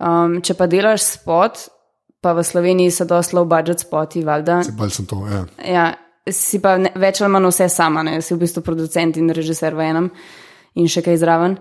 [0.00, 1.66] Um, če pa delaš spot,
[2.24, 4.62] pa v Sloveniji so dosti low budget spoti, valjda.
[4.78, 5.44] Bal sem to, ja.
[5.60, 5.87] ja
[6.24, 8.16] si pa ne, več ali manj vse sama, ne?
[8.24, 10.10] si v bistvu producent in režiser v enem
[10.80, 11.58] in še kaj zraven.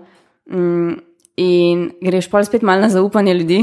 [0.48, 0.96] Mm,
[1.40, 3.60] in greš pa spet malo na zaupanje ljudi,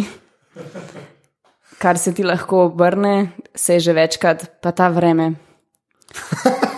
[1.81, 5.33] kar se ti lahko obrne, se je že večkrat, pa ta vreme.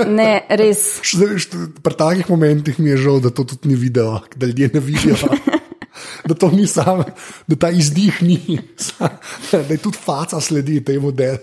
[0.00, 1.02] Ne, res.
[1.84, 5.18] Pri takih momentih mi je žal, da to tudi ni video, da ljudje ne vidijo
[6.24, 7.04] da to ni samo,
[7.46, 8.58] da ta izdih ni,
[9.52, 11.38] da je tudi faca sledi temu, da je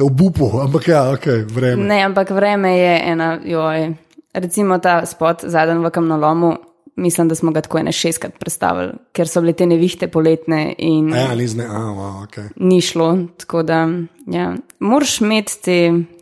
[0.00, 1.84] obupo, ampak ja, ok, vreme.
[1.84, 3.94] Ne, ampak vreme je ena, joj.
[4.34, 6.56] Recimo ta spot zadnji v kamnolomu.
[6.96, 10.74] Mislim, da smo ga tako ene šestkrat predstavili, ker so bile te nevihte poletne.
[11.16, 12.36] Ja, ni zne, a, wow, ok.
[12.60, 13.78] Ni šlo, tako da,
[14.26, 14.50] ja,
[14.84, 15.76] moraš imeti te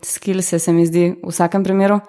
[0.05, 1.99] skills, se mi zdi, v vsakem primeru.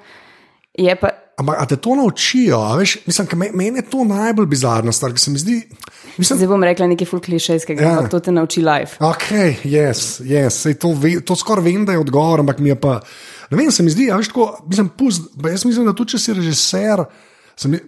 [0.78, 1.10] Je pa
[1.40, 2.58] Ampak, a te to naučijo?
[2.76, 5.56] Veš, mislim, meni je to najbolj bizarna stvar, ki se mi zdi.
[6.18, 7.92] Mislim, Zdaj bom rekla nekaj fulklišejskega, ja.
[7.96, 8.98] ampak to te nauči life.
[9.00, 9.30] Ok,
[9.64, 10.58] yes, yes.
[10.66, 12.98] Sej to, ve, to skoraj vem, da je odgovor, ampak mi je pa.
[13.50, 16.36] Ne vem, se mi zdi, veš, tako, mislim, pust, jaz mislim, da tudi če si
[16.36, 17.04] režiser,
[17.56, 17.78] sem,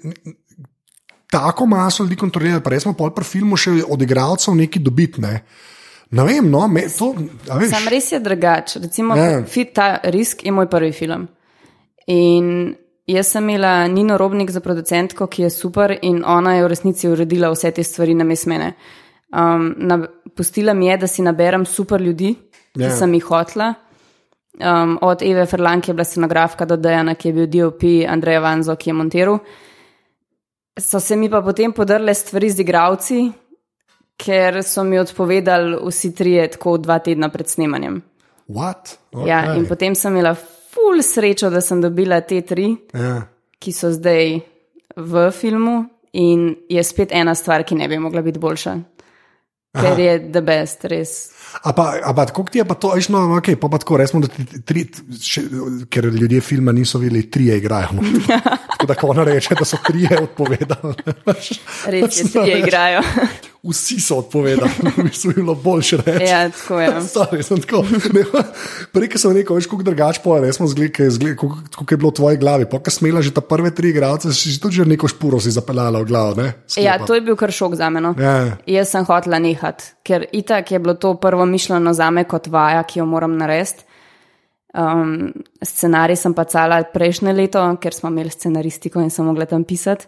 [1.33, 5.37] tako maso ljudi kontrolira, pa res smo pol pri filmu še od igralcev neki dobitne.
[6.13, 7.13] Ne vem, no, me, to,
[7.69, 8.81] Sam res je drugače.
[8.85, 9.45] Recimo, ja.
[9.49, 11.29] Fit ta risk je moj prvi film.
[12.13, 12.75] In
[13.07, 17.09] Jaz sem imela Nino Robnik za producentko, ki je super in ona je v resnici
[17.09, 18.73] uredila vse te stvari na mesmene.
[19.33, 22.35] Um, pustila mi je, da si naberem super ljudi,
[22.75, 22.91] ki yeah.
[22.91, 22.97] Ja.
[22.97, 23.75] sem jih hotla.
[24.61, 28.41] Um, od Eve Ferlan, ki je bila scenografka, do Dejana, ki je bil DOP, Andreja
[28.41, 29.39] Vanzo, ki je montiral.
[30.79, 33.23] So se mi pa potem podrle stvari z igravci,
[34.17, 38.03] ker so mi odpovedali vsi trije tako dva tedna pred snemanjem.
[38.53, 39.27] Okay.
[39.27, 40.37] Ja, in potem sem imela
[40.73, 43.21] ful srečo, da sem dobila te tri, ja.
[43.59, 44.39] ki so zdaj
[44.97, 45.77] v filmu,
[46.13, 48.75] in je spet ena stvar, ki ne bi mogla biti boljša.
[49.73, 49.83] Aha.
[49.83, 51.33] Ker je the best, res.
[51.63, 54.63] Ampak, kako ti je pa to, ajš, no, okay, pa, pa tako resmo, da ti
[54.65, 54.87] tri,
[55.21, 55.45] še,
[55.93, 57.93] ker ljudje filma niso videli, tri igrajo.
[57.99, 58.03] No.
[58.73, 60.95] Tako da, ko ona reče, da so tri odpovedali.
[61.95, 63.05] Res je, tri igrajo.
[63.63, 66.25] Vsi so odpovedali, mi smo bilo boljše reči.
[66.25, 66.89] Ja, tako je.
[67.07, 67.85] Sorry, sem tako.
[68.93, 72.41] Prej sem rekel, veš, kako drugač po, res smo zgledali, kako je bilo v tvoji
[72.43, 72.67] glavi.
[72.67, 76.03] Pa, ko smela že ta prve tri igralce, si tudi že neko špuro si zapeljala
[76.03, 76.35] v glavo.
[76.43, 76.49] Ne?
[76.75, 78.17] Ja, to je bil kar šok za meno.
[78.19, 78.59] Ja.
[78.67, 82.83] Jaz sem hotela nehati, ker itak je bilo to prvo mišljeno za me kot vaja,
[82.83, 83.85] ki jo moram narediti.
[84.73, 89.67] Um, scenarij sem pa cala prejšnje leto, ker smo imeli scenaristiko in sem mogla tam
[89.69, 90.07] pisati,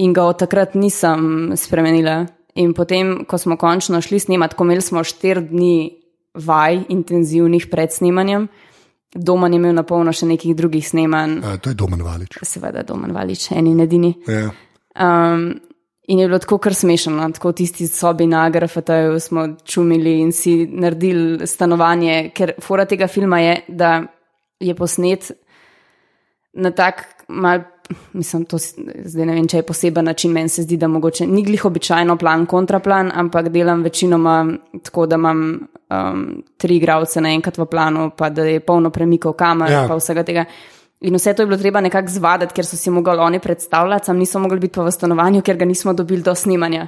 [0.00, 2.22] in ga od takrat nisem spremenila.
[2.54, 5.74] In potem, ko smo končno šli snemati, ko imeli smo štiri dni
[6.34, 8.48] vaj, intenzivnih pred snemanjem,
[9.14, 11.38] doma je imel na polno še nekih drugih snemanj.
[11.44, 12.38] A, to je Domen Valič.
[12.48, 14.14] Seveda, Domen Valič, eni in edini.
[14.28, 14.48] Ja.
[14.96, 15.52] Um,
[16.12, 17.26] In je bilo tako kar smešno, no.
[17.32, 23.08] tako v tisti sobi na Grafatu smo čumili in si naredili stanovanje, ker fora tega
[23.08, 24.02] filma je, da
[24.60, 25.30] je posnet
[26.52, 27.64] na tak mal.
[28.12, 30.32] Mislim, to zdaj ne vem, če je poseben način.
[30.32, 34.36] Meni se zdi, da mogoče ni glih običajno plan, kontraplan, ampak delam večinoma
[34.84, 35.42] tako, da imam
[35.90, 36.22] um,
[36.56, 39.82] tri igralce naenkrat v planu, pa da je polno premikov kamer, ja.
[39.88, 40.44] pa vsega tega.
[41.02, 44.18] In vse to je bilo treba nekako zvaditi, ker so si mogli oni predstavljati, sam
[44.18, 46.86] niso mogli biti pa v stanovanju, ker ga nismo dobili do snemanja.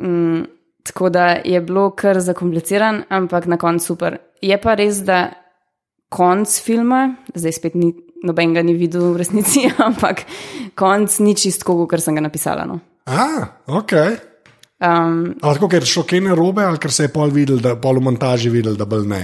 [0.00, 0.42] Mm,
[0.82, 4.18] tako da je bilo kar zakompliciran, ampak na koncu super.
[4.42, 5.28] Je pa res, da
[6.08, 7.92] konc filma, zdaj spet ni,
[8.24, 10.24] noben ga ni videl v resnici, ampak
[10.74, 12.64] konc ni čistko, kot sem ga napisala.
[12.64, 12.80] No.
[13.04, 13.92] Ah, ok.
[14.84, 17.76] Um, Ali tako, ker je šlo kaj narobe, ali ker se je pol videl, da
[17.80, 19.22] pol v montaži videl, da bolj ne.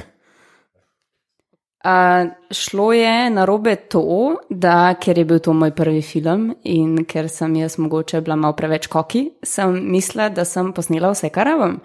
[1.81, 4.03] Uh, šlo je na robe to,
[4.51, 8.53] da ker je bil to moj prvi film in ker sem jaz mogoče bila malo
[8.53, 11.79] preveč koki, sem mislila, da sem posnela vse, kar rabim.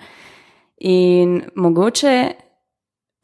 [0.80, 2.16] In mogoče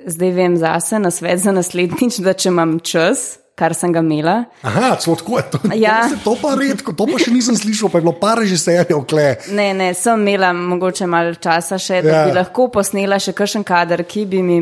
[0.08, 4.46] zdaj vem zase na svet za naslednjič, da če imam čas, kar sem ga imela.
[4.64, 5.44] Aha, celo tako je.
[5.52, 6.00] To, Ja.
[6.24, 9.36] to, pa redko, to pa še nisem slišal, pa je bilo par režiserjev, kle.
[9.52, 12.26] Ne, ne, sem imela mogoče malo časa še, da Ja.
[12.26, 14.62] bi lahko posnela še kakšen kader, ki bi mi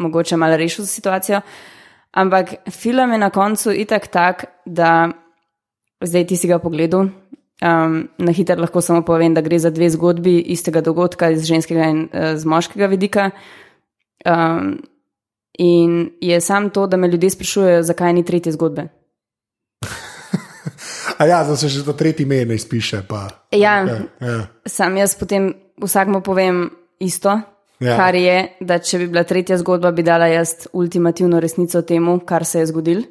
[0.00, 1.40] mogoče malo rešil situacijo.
[2.12, 5.10] Ampak film je na koncu itak tak, da
[6.00, 7.08] zdaj ti si ga pogledal.
[7.60, 11.84] Um, na hitro lahko samo povem, da gre za dve zgodbi istega dogodka iz ženskega
[11.92, 13.30] in uh, z moškega vidika.
[14.24, 14.78] Um,
[15.58, 18.88] in je sam to, da me ljudje sprašujejo, zakaj ni tretje zgodbe.
[21.20, 23.02] A ja, da se že to tretji ime ne izpiše.
[23.08, 23.28] Pa.
[23.52, 23.84] Ja.
[23.84, 24.46] Okay, ja.
[24.66, 27.40] Sam jaz potem vsakmu povem isto,
[27.80, 27.90] Ja.
[27.90, 27.96] ja.
[27.96, 32.44] kar je, da če bi bila tretja zgodba, bi dala jaz ultimativno resnico temu, kar
[32.44, 33.06] se je zgodil.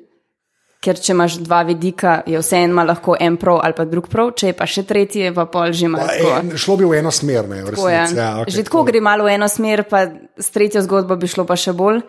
[0.79, 4.51] Ker če imaš dva vidika, je vseeno lahko en prav ali pa drug prav, če
[4.51, 6.05] je pa še tretji, je pa pol že malo.
[6.07, 6.29] Tako.
[6.37, 8.15] en, šlo bi v eno smer, ne, v Tako resnici.
[8.15, 10.05] Ja, okay, Že tako gre malo v eno smer, pa
[10.39, 11.99] s tretjo zgodbo bi šlo pa še bolj.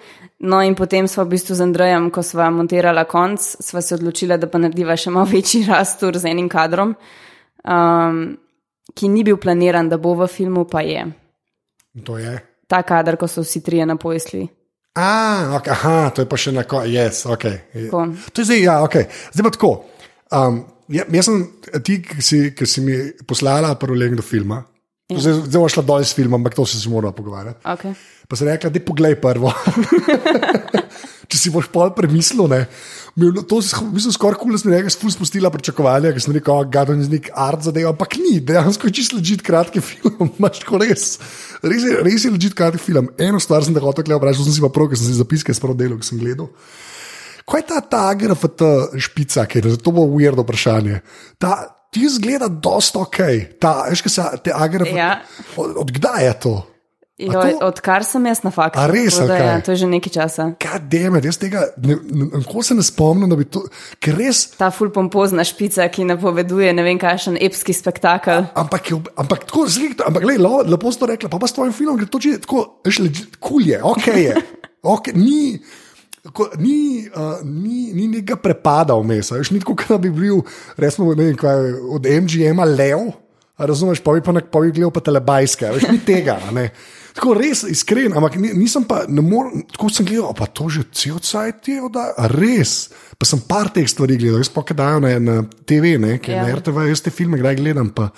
[0.47, 4.39] No, in potem smo v bistvu z Andrejem, ko smo montirali konc, sva se odločila,
[4.39, 6.95] da pa narediva še malo večji rastur z enim kadrom,
[7.65, 8.23] um,
[8.95, 11.09] ki ni bil planiran, da bo v filmu, pa je.
[12.07, 12.39] To je.
[12.71, 14.45] Ta kader, ko so vsi trije na poisli.
[14.99, 16.91] A, okay, aha, to je pa še na koncu.
[16.91, 17.63] Yes, okay.
[17.75, 18.05] Tako.
[18.31, 19.07] To je zdaj, ja, okay.
[19.35, 19.71] zdaj pa tako.
[20.35, 21.45] Um, ja, jaz sem
[21.87, 24.63] ti, ki si, ki si mi poslala prvo legendo filma.
[25.11, 25.19] Ja.
[25.19, 27.63] Zdaj, zdaj šla dol s filmom, ampak to se moramo pogovarjati.
[27.67, 27.95] Okay.
[28.31, 29.51] Pa si rekla, da poglej prvo.
[31.31, 32.65] Če si boš pol premislil, ne.
[33.21, 33.59] Bilo To
[33.93, 37.31] mislim, skoraj kul, da sem rekel, spust spustila pričakovanja, ker sem rekel, gado je nek
[37.37, 40.31] art zadeva, ampak ni, dejansko je čisto ležit kratki film.
[40.39, 41.11] Imaš tako res,
[41.61, 43.11] res je, res je ležit kratki film.
[43.21, 45.77] Eno stvar sem hotel gledati, vprašal sem si pa prav, ker sem si zapiske sprav
[45.79, 46.49] delal, ki sem gledal.
[47.51, 48.63] Kaj je ta, ta agrafat
[49.03, 51.01] špica, ki je to bo ujerdo vprašanje.
[51.43, 51.57] Ta,
[51.91, 53.19] ti zgleda dosta ok,
[53.61, 54.97] ta, veš, kaj se te agrafat.
[54.97, 55.13] Ja.
[55.59, 56.55] Od, od kdaj je to?
[57.21, 58.81] Jo, odkar sem jaz na faktu.
[58.81, 60.47] A res, da ja, to je že nekaj časa.
[60.57, 63.61] Kaj demet, jaz tega, ne, ne, nikoli se ne spomnim, da bi to,
[64.17, 64.47] res.
[64.57, 68.49] Ta ful pompozna špica, ki napoveduje ne vem kakšen epski spektakel.
[68.57, 71.53] Ampak, je, ampak tako zelo, ampak lej, lo, lepo si to rekla, pa pa s
[71.53, 74.35] tvojim filmom, ker to že tako, veš, legit, kul je, ok je.
[74.81, 75.61] Okay, ni,
[76.33, 80.41] ko, ni, uh, ni, ni nekega prepada vmes, a ni tako, da bi bil,
[80.81, 81.69] resmo, ne vem, kaj,
[82.01, 83.11] od MGM-a lev,
[83.61, 86.39] a razumeš, pa bi pa, nek- pa bi gledal pa telebajske, a veš, ni tega.
[86.41, 86.71] a ne.
[87.15, 90.85] Tako res iskren, ampak ni- nisem pa, ne morem, tako sem gledal, pa to že
[90.93, 92.91] cel cajt je, da, res.
[93.19, 96.35] Pa sem par teh stvari gledal, jaz pa kaj dajo na, na TV, ne, ker
[96.35, 96.45] ja.
[96.45, 97.91] Na RTV, jaz te filme kdaj gledam.
[97.91, 98.11] Pa,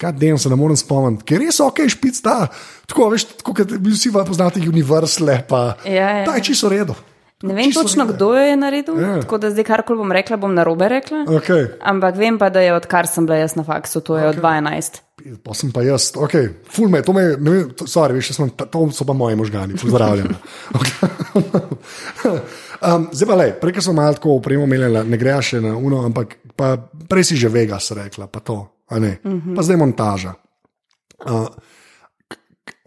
[0.00, 2.48] Kaj den se ne morem spomniti, ker res ok, špic ta.
[2.88, 6.24] Tako, veš, tako kot vi vsi poznate Universal, pa Ja, ja.
[6.24, 6.96] ta je čisto redo.
[7.42, 9.20] Ne vem točno, kdo jo je naredil, Ja.
[9.20, 11.24] tako da zdaj karkoli bom rekla, bom narobe rekla.
[11.24, 11.66] Okay.
[11.80, 14.28] Ampak vem pa, da je odkar sem bila jaz na faksu, to je okay.
[14.28, 15.00] od 12.
[15.44, 16.34] Pa sem pa jaz, ok,
[16.68, 20.28] ful me, to me, ne vem, sorry, veš, sem, to so pa moji možgani, pozdravljam.
[22.86, 25.72] um, zdaj pa le, prej ko smo malo tako opremo imeli, ne gre še na
[25.76, 26.76] uno, ampak pa,
[27.08, 29.56] prej si že Vegas rekla, pa to, a ne, uh -huh.
[29.56, 30.34] pa zdaj montaža.
[31.24, 31.48] Uh,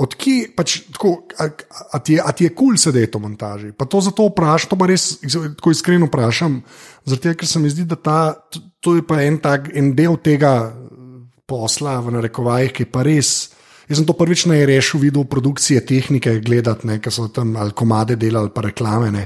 [0.03, 1.47] Odkje pač tako, a,
[1.95, 3.71] a, ti a ti je kul cool sedeti v montaži?
[3.77, 6.59] Pa to zato vprašam, to pa res tako iskreno vprašam,
[7.07, 8.19] zato ker se mi zdi, da ta,
[8.51, 10.73] to, to je pa en, tak, en del tega
[11.47, 13.53] posla, v narekovajih, ki pa res.
[13.83, 18.15] Jaz sem to prvič na rešu videl produkcije tehnike, gledati, ker so tam ali komade
[18.15, 19.11] delali, pa reklame.
[19.11, 19.25] Ne.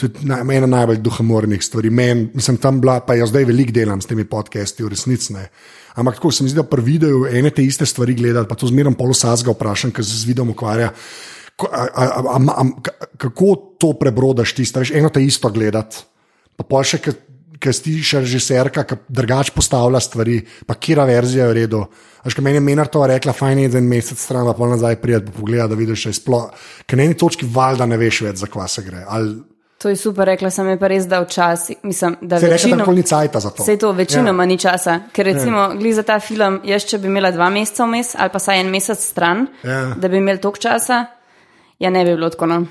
[0.00, 1.90] To je na, ena najbolj duhomornih stvari.
[1.90, 5.36] Men, mislim, tam bila, pa jaz zdaj veliko delam s temi podcasti, v resnici.
[5.94, 8.66] Ampak tako se mi zdi, da pri videu ene te iste stvari gledati, pa to
[8.66, 10.90] zmeraj polosazga vprašam, ker se z videom ukvarja.
[11.62, 16.02] A- a- a- a- a- ka- Kako to prebrodaš ti, veš, eno te isto gledati,
[16.56, 16.98] pa še,
[17.60, 21.84] ker si še režiserka, ki drugače postavlja stvari, pa kira verzija je v redu.
[22.24, 25.30] Až meni je Menar to rekla, fajn je en mesec stran, pa pol nazaj prijeti,
[25.30, 26.50] pa pogleda, da vidiš, je sploh,
[26.86, 29.04] ker na eni točki valjda ne veš več, za kva se gre.
[29.06, 29.36] Ali,
[29.84, 32.76] To je super, rekla sem je pa res, da včasih, mislim, da se da večino,
[32.76, 33.64] nikoli ni cajta za to.
[33.64, 34.46] Sej to večinoma ja.
[34.46, 35.92] ni časa, ker recimo ja.
[35.92, 39.04] za ta film, jaz če bi imela dva meseca vmes ali pa saj en mesec
[39.04, 39.92] stran, Ja.
[40.00, 41.04] da bi imel toliko časa,
[41.78, 42.46] ja ne bi bilo tako.
[42.46, 42.64] No.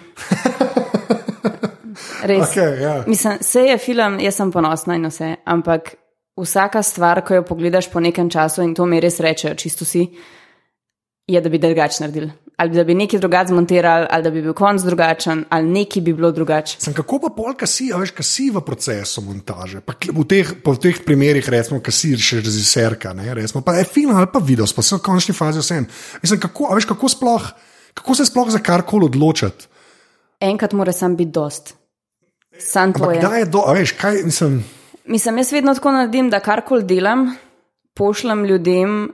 [2.31, 2.49] Res.
[2.49, 3.03] Okay, ja.
[3.07, 5.93] Mislim, vse je film, jaz sem ponosna in vse, ampak
[6.41, 10.07] vsaka stvar, ko jo pogledaš po nekem času in to mi res rečejo, čisto si,
[11.29, 12.31] je, da bi drugače naredili.
[12.57, 16.13] Ali da bi nekaj drugače zmontirali, ali da bi bil konc drugačen, ali nekaj bi
[16.13, 16.77] bilo drugače.
[16.79, 19.81] Sem kako pa polka si, a veš, kaj si v procesu montaže.
[19.81, 23.87] Pa v teh, po teh primerih, recimo, kaj si še režiserka, ne, recimo, pa je
[23.89, 25.87] film ali pa video, pa se v končni fazi vsem.
[26.21, 27.49] Mislim, kako, veš, kako sploh,
[27.97, 29.65] kako se sploh za karkoli odločiti.
[30.43, 31.73] Enkrat mora sam biti dost.
[32.59, 33.21] Sam to Ampak je.
[33.21, 34.63] kdaj je do, a veš, kaj mislim.
[35.05, 37.35] Mislim, jaz vedno tako naredim, da karkoli delam,
[37.97, 39.11] pošljem ljudem,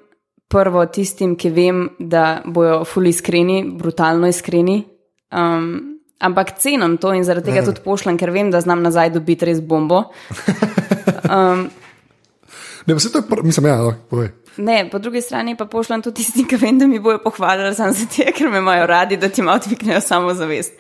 [0.50, 4.82] prvo tistim, ki vem, da bojo fully iskreni, brutalno iskreni.
[5.32, 9.50] Um, ampak cenim to in zaradi tega tudi pošljem, ker vem, da znam nazaj dobiti
[9.50, 10.08] res bombo.
[12.90, 14.32] Ne, vse to je, mislim, ja, no, povej.
[14.58, 17.94] Ne, po drugi strani pa pošljem tudi tistim, ki vem, da mi bojo pohvalili samo
[17.94, 20.74] zato, ker me imajo radi, da ti malo dvignejo samozavest.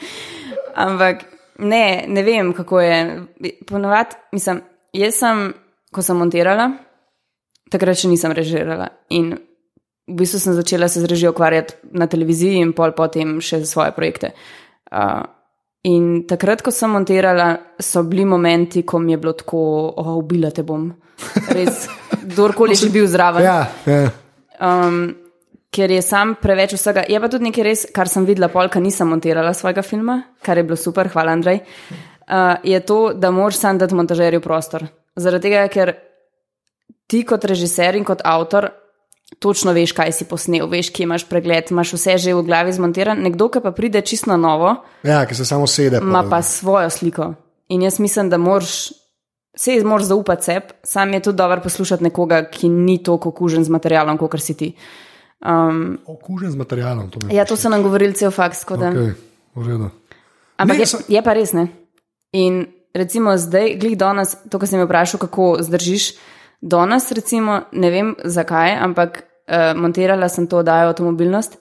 [0.75, 1.21] Ampak
[1.59, 2.99] ne, ne vem, kako je.
[3.67, 5.43] Ponovadi, mislim, jaz sem,
[5.93, 6.71] ko sem montirala,
[7.69, 8.89] takrat še nisem režirala.
[9.13, 9.35] In
[10.09, 13.93] v bistvu sem začela se z režijo ukvarjati na televiziji in pol potem še svoje
[13.93, 14.33] projekte.
[14.89, 15.21] Uh,
[15.85, 19.61] in takrat, ko sem montirala, so bili momenti, ko mi je bilo tako,
[19.93, 20.89] oh, ubila te bom.
[21.53, 21.85] Res,
[22.33, 23.45] kdorkoli je že bil zraven.
[23.45, 24.09] Ja, ja.
[24.59, 25.13] Um,
[25.69, 27.05] ker je sam preveč vsega.
[27.07, 30.65] Je pa tudi nekaj res, kar sem videla, polka nisem montirala svojega filma, kar je
[30.65, 31.61] bilo super, hvala Andrej.
[32.29, 34.89] Uh, je to, da moraš sam dati montažerju prostor.
[35.19, 35.93] Zaradi tega, ker
[37.09, 38.69] ti kot režiser in kot avtor
[39.39, 43.21] točno veš, kaj si posnel, veš, ki imaš pregled, imaš vse že v glavi zmontiran.
[43.21, 45.99] Nekdo, ki pa pride čisto na novo, ja ki se samo sede.
[46.01, 47.33] ima pa svojo sliko.
[47.69, 48.89] In jaz mislim, da moraš.
[49.55, 53.63] Se je moraš zaupati sebi, sam je tudi dobro poslušati nekoga, ki ni toliko okužen
[53.63, 54.75] z materialom, kot si ti.
[55.45, 57.09] Um, Okužen z materialom.
[57.09, 58.59] To ja, to so nam govorili cel faks.
[58.59, 59.13] tako okay.
[60.57, 61.67] Ampak Ne, je, sa- je pa res ne.
[62.31, 66.13] In recimo zdaj, glih danes, to, kar sem me vprašal, kako zdržiš,
[66.61, 71.57] danes, recimo, ne vem zakaj, ampak uh, montirala sem to oddajo avtomobilnost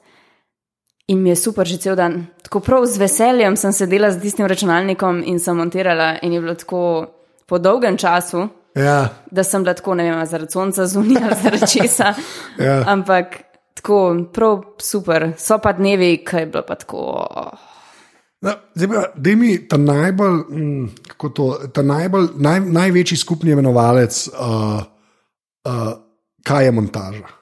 [1.09, 2.27] in mi je super že cel dan.
[2.43, 6.55] Tako prav z veseljem sem sedela z tistim računalnikom in sem montirala in je bilo
[6.55, 7.07] tako
[7.47, 8.49] po dolgem času.
[8.77, 12.15] Ja, Da sem bila tako, ne vem, zaradi sonca zunija ali zaradi česa.
[12.59, 12.85] Ja.
[12.87, 13.37] Ampak
[13.75, 15.33] tako, prav super.
[15.39, 17.27] So pa dnevi, ki je bilo pa tako.
[17.31, 17.68] oh.
[18.41, 20.89] Da, zdaj da mi ta najbolj, mm,
[21.35, 24.79] to, ta najbolj, naj, največji skupni imenovalec, uh,
[25.67, 25.91] uh,
[26.47, 27.33] kaj je montaža.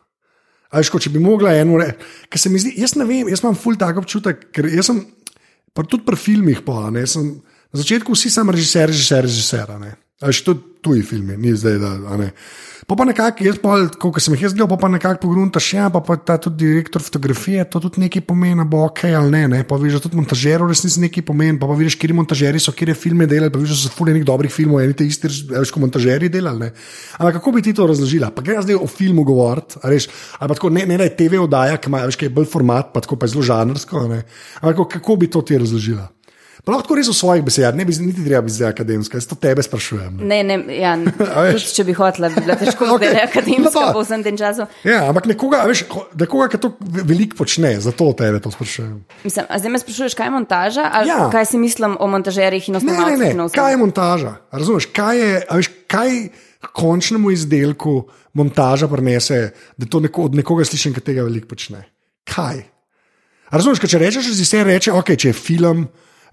[0.70, 2.00] A Veš, ko, če bi mogla eno reči,
[2.32, 5.02] ker se mi zdi, jaz ne vem, jaz imam ful tak občutek, ker jaz sem,
[5.76, 9.76] pa tudi pri filmih, pa, ne, sem, na začetku vsi sem režiser, režiser, režiser.
[9.82, 9.92] ne.
[10.20, 12.30] A Veš, tudi tuji filmi, ni zdaj, da ne.
[12.86, 15.88] Pa pa nekako, jaz pa, ko sem jih jaz gledal, pa, pa nekako pogruntaš, ja,
[15.92, 19.60] pa, pa ta tudi direktor fotografije, to tudi nekaj pomeni, bo ok ali ne, ne.
[19.68, 22.72] pa vidiš, da tudi montažer v resnici nekaj pomeni, pa, pa vidiš, kje montažeri so,
[22.72, 25.74] kje filme delali, pa vidiš, da so fulje nekih dobrih filmov, eni te isti, veš,
[25.74, 26.64] ko montažeri delali.
[26.64, 26.72] Ne.
[27.18, 28.30] Ampak kako bi ti to razložila?
[28.32, 31.16] Pa gre zdaj o filmu govoriti, a veš, ali pa tako, ne, ne da je
[31.18, 34.08] TV oddaja, ki ima, veš, ki je bolj format, pa tako pa je zelo žanrsko,
[34.14, 34.22] ne.
[34.62, 36.06] Ampak kako bi to ti razložila?
[36.64, 39.36] Pa lahko res v svojih besedah, ne bi niti treba biti zdaj akademska, jaz to
[39.36, 40.16] tebe sprašujem.
[40.18, 40.40] Ne.
[40.42, 40.94] Ne, ne, ja,
[41.52, 43.10] tudi če bi hotela, bi bila težko okay.
[43.10, 44.64] zdaj akademska po vsem tem času.
[44.82, 48.96] Ja, ampak nekoga, a veš, nekoga, ki to ve- veliko počne, zato tebe to sprašujem.
[49.22, 51.28] Mislim, zdaj me sprašuješ, kaj je montaža, ali Ja.
[51.28, 53.52] kaj si mislim o montažerjih in Ne, ne, ne, filmov?
[53.52, 54.32] kaj je montaža?
[54.50, 56.10] Razumeš, kaj je, veš, kaj
[56.72, 61.84] končnemu izdelku montaža prinese, da to neko, od nekoga slišim, ki tega veliko počne?
[62.24, 62.64] Kaj?
[63.50, 65.86] Razumeš, kaj če rečeš, režiser reče, ok, če je film.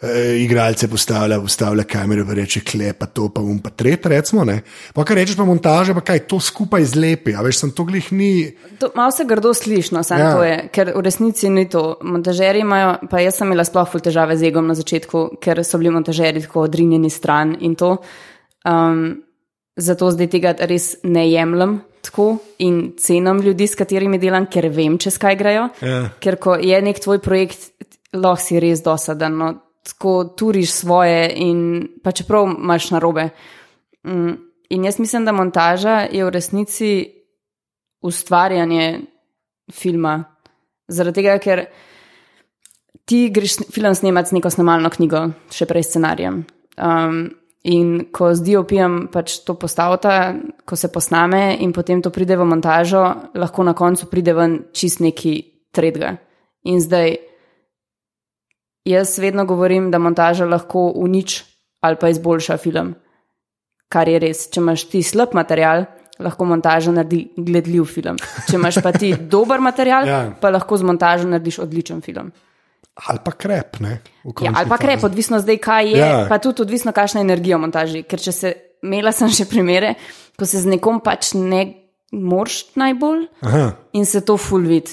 [0.03, 0.09] Uh,
[0.43, 4.43] igralce postavlja, postavlja kamero, pa reče klepa to, pa um, pa tret, recimo.
[4.43, 4.57] ne.
[4.93, 7.31] Pa kar rečeš, pa montaža, pa kaj to skupaj zlepi.
[7.35, 8.51] A veš, sem to glih ni.
[8.83, 10.33] To, malo se grdo sliši, no, samo Ja.
[10.35, 11.97] to je, ker v resnici ni to.
[12.03, 15.79] Montažeri imajo, pa jaz sem imela sploh ful težave z egom na začetku, ker so
[15.79, 17.95] bili montažeri tako odrinjeni stran in to.
[18.67, 19.23] Um,
[19.79, 24.97] zato zdaj tega res ne jemljem tako in cenim ljudi, s katerimi delam, ker vem,
[24.99, 25.69] čez kaj grejo.
[25.81, 26.09] Ja.
[26.19, 27.69] Ker ko je nek tvoj projekt,
[28.13, 29.37] lahko si res dosaden.
[29.39, 33.29] No, tako turiš svoje, in pa čeprav imaš na robe.
[34.07, 34.33] Mm,
[34.69, 36.91] in jaz mislim, da montaža je v resnici
[38.01, 39.01] ustvarjanje
[39.71, 40.23] filma.
[40.87, 41.65] Zaradi tega, ker
[43.05, 46.43] ti greš film snemati z neko snemalno knjigo, še prej scenarijem.
[46.77, 47.23] Um,
[47.63, 50.35] in ko z DOP-jem pač to postavita,
[50.67, 53.03] ko se posname in potem to pride v montažo,
[53.35, 55.35] lahko na koncu pride ven čist neki
[55.71, 56.17] tretga.
[56.67, 57.15] In zdaj
[58.85, 61.43] jaz vedno govorim, da montaža lahko unič
[61.81, 62.93] ali pa izboljša film.
[63.89, 64.47] Kar je res.
[64.49, 65.83] Če imaš ti slab material,
[66.19, 68.17] lahko montaža naredi gledljiv film.
[68.49, 70.21] Če imaš pa ti dober material, Ja.
[70.41, 72.31] pa lahko z montažo narediš odličen film.
[73.07, 73.99] Ali pa krep, ne?
[74.41, 74.81] Ja, ali pa fazi.
[74.81, 76.25] krep, odvisno zdaj, kaj je, Ja.
[76.29, 78.03] pa tudi odvisno, kakšna je energija v montaži.
[78.03, 78.53] Ker če se,
[78.83, 79.95] imela sem še primere,
[80.37, 81.63] ko se z nekom pač ne
[82.11, 83.71] morš najbolj Aha.
[83.93, 84.89] in se to full vid.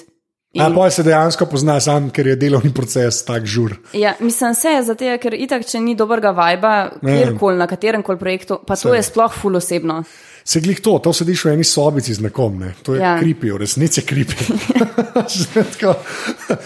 [0.53, 0.63] In...
[0.63, 3.77] A pa se dejansko pozna sam, ker je delovni proces tak žur.
[3.95, 6.73] Ja, mislim se, zato ker itak, če ni dobrega vajba,
[7.05, 8.97] kjerkoli na katerem koli projektu, pa to se.
[8.97, 10.01] je sploh fulosebno.
[10.45, 12.73] Se glih to, to sediš v eni sobici z nekom, ne?
[12.83, 13.15] to je ja.
[13.21, 14.51] kripi, v resnici kripi.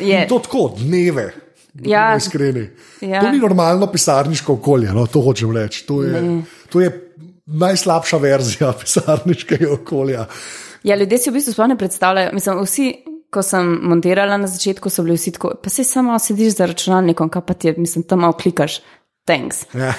[0.01, 0.24] je.
[0.32, 1.28] To tako, dneve.
[1.85, 2.14] Ja.
[2.16, 2.68] Iskreni.
[3.03, 3.20] Ja.
[3.20, 5.05] To ni normalno pisarniško okolje, no?
[5.07, 5.85] to hočem reči.
[5.87, 6.22] To je,
[6.72, 6.93] to je
[7.47, 10.24] najslabša verzija pisarniškega okolja.
[10.85, 12.32] Ja, ljudje si v bistvu sploh ne predstavljajo.
[12.32, 12.89] Mislim, vsi,
[13.35, 17.30] ko sem montirala na začetku, so bili vsi tako, pa si samo sediš za računalnikom,
[17.32, 18.80] kaj pa ti je, mislim, tam malo klikaš.
[19.26, 19.64] Thanks.
[19.74, 19.95] Ja.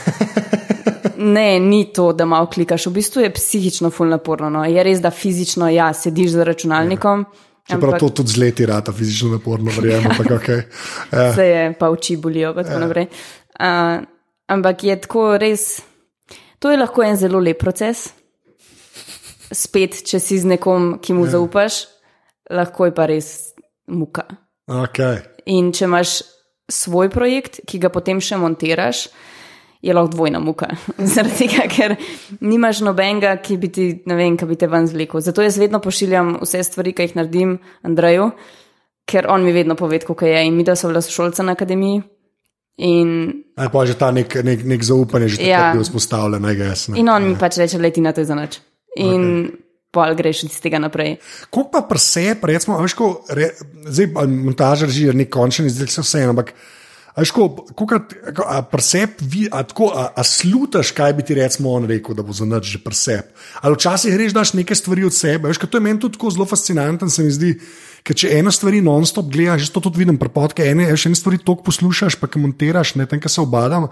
[1.35, 4.49] ne, ni to, da malo klikaš, v bistvu je psihično fulnaporno.
[4.49, 4.63] No.
[4.69, 7.25] Je res, da fizično ja, sediš za računalnikom.
[7.25, 7.51] Ja.
[7.65, 10.11] Čeprav ampak, to tudi z leti rata fizično naporno, verjamem.
[10.11, 10.37] ja.
[10.37, 10.61] okay.
[11.13, 11.33] ja.
[11.33, 12.53] Se je, pa oči bolijo.
[12.53, 12.85] Pa ja.
[12.85, 14.03] uh,
[14.47, 15.81] ampak je tako res,
[16.59, 18.11] to je lahko en zelo lep proces.
[19.51, 21.37] Spet, če si z nekom, ki mu ja.
[21.37, 21.81] zaupaš,
[22.51, 23.53] lahko je pa res
[23.87, 24.25] muka.
[24.65, 25.21] Okay.
[25.53, 26.21] In če imaš
[26.71, 29.05] svoj projekt, ki ga potem še montiraš,
[29.85, 30.71] je lahko dvojna muka.
[31.13, 31.95] Zaradi tega, ker
[32.41, 35.21] nimaš nobenega, ki bi ti, ne vem, kaj bi te ven zvlekel.
[35.21, 38.31] Zato jaz vedno pošiljam vse stvari, ki jih naredim Andreju,
[39.05, 40.45] ker on mi vedno pove, kako je.
[40.47, 42.01] In mi, da so bila sošolca na akademiji.
[42.85, 43.11] In,
[43.55, 45.69] Aj, pa že ta nek, nek, nek zaupanje, že ja.
[45.69, 46.73] tako je vzpostavljen, ne gre.
[46.99, 48.57] In on mi pač reče, leti na to za noč.
[48.99, 49.64] In okay
[49.95, 51.15] pa greš iz tega naprej.
[51.47, 53.53] Kako pa presep, recimo, ko, re,
[53.87, 56.55] zdaj montažer že je nek končni izdelek, vse eno, ampak.
[57.15, 59.21] Presep,
[59.51, 62.81] a, a, a slutaš, kaj bi ti recimo on rekel, da bo za noč že
[62.83, 63.31] presep.
[63.63, 65.47] Ali včasih greš daš nekaj stvari od sebe.
[65.47, 67.55] Veš, to je meni tudi zelo fascinantno, se mi zdi.
[68.05, 71.65] Ker če eno stvar non-stop gledaš, to tudi vidim, prepotke, ene, še ene stvari toliko
[71.71, 73.87] poslušaš, pa ki montiraš, ne tem, kar se obadam,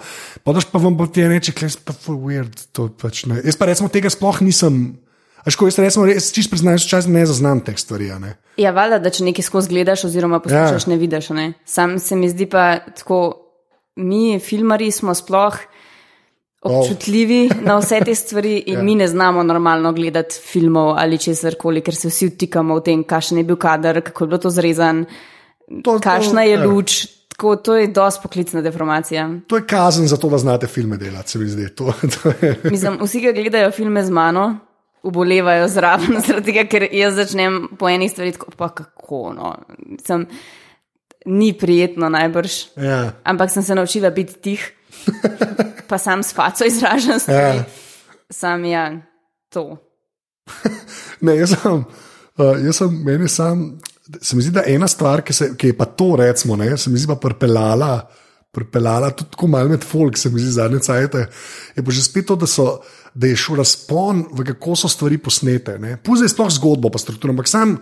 [0.45, 2.53] podaš pa vam bo ti reče, klej, pa je weird.
[3.01, 4.83] Pač, Jaz pa recimo tega sploh nisem.
[5.51, 8.11] Škoda, jaz rečem, res čisto priznam, da ne zaznam teh stvari.
[8.21, 8.35] Ne?
[8.57, 10.91] Ja, valjda, da če nekaj skozi gledaš, oziroma poslušaš, ja.
[10.93, 11.29] ne vidiš.
[11.35, 11.47] Ne?
[11.65, 13.19] Sam se mi zdi pa tako,
[13.99, 15.57] mi, filmari, smo sploh
[16.63, 17.63] občutljivi oh.
[17.67, 18.83] na vse te stvari in ja.
[18.83, 23.03] mi ne znamo normalno gledati filmov ali česar koli, ker se vsi vtikamo v tem,
[23.03, 25.05] kakšen je bil kader, kako je bilo to zrezan,
[25.83, 26.63] kakšna je ja.
[26.65, 27.05] luč.
[27.33, 29.23] Tako, to je dosti poklicna deformacija.
[29.49, 31.65] To je kazen za to, da znate filme delati, se mi zdi.
[31.75, 32.33] To, to
[32.69, 34.43] Mislim, vsi, ki gledajo filme z mano,
[35.03, 39.23] ubolevajo zraven, tega, ker jaz začnem po eni stvari tako, pa kako.
[39.35, 39.53] No.
[40.05, 40.25] Sem,
[41.25, 42.59] ni prijetno najbrž.
[42.77, 43.13] Ja.
[43.23, 44.71] Ampak sem se naučila biti tih,
[45.89, 47.57] pa sam s faco izražam stvari.
[47.57, 47.65] Ja.
[48.31, 48.91] Sam ja,
[49.49, 49.77] to.
[51.25, 51.83] ne, jaz sem,
[52.37, 53.67] uh, jaz sem, meni sam.
[54.21, 56.91] Se mi zdi, da ena stvar, ki, se, ki je pa to, recimo, ne, se
[56.91, 57.93] mi zdi pa prpelala,
[58.51, 61.21] prpelala tudi tako malo med folk, se mi zdi zadnje cajte,
[61.77, 62.65] je pa že spet to, da so
[63.13, 65.77] da je šel razpon, v kako so stvari posnete.
[66.03, 67.77] Puzaj sploh zgodbo, pa strukturo, ampak sam,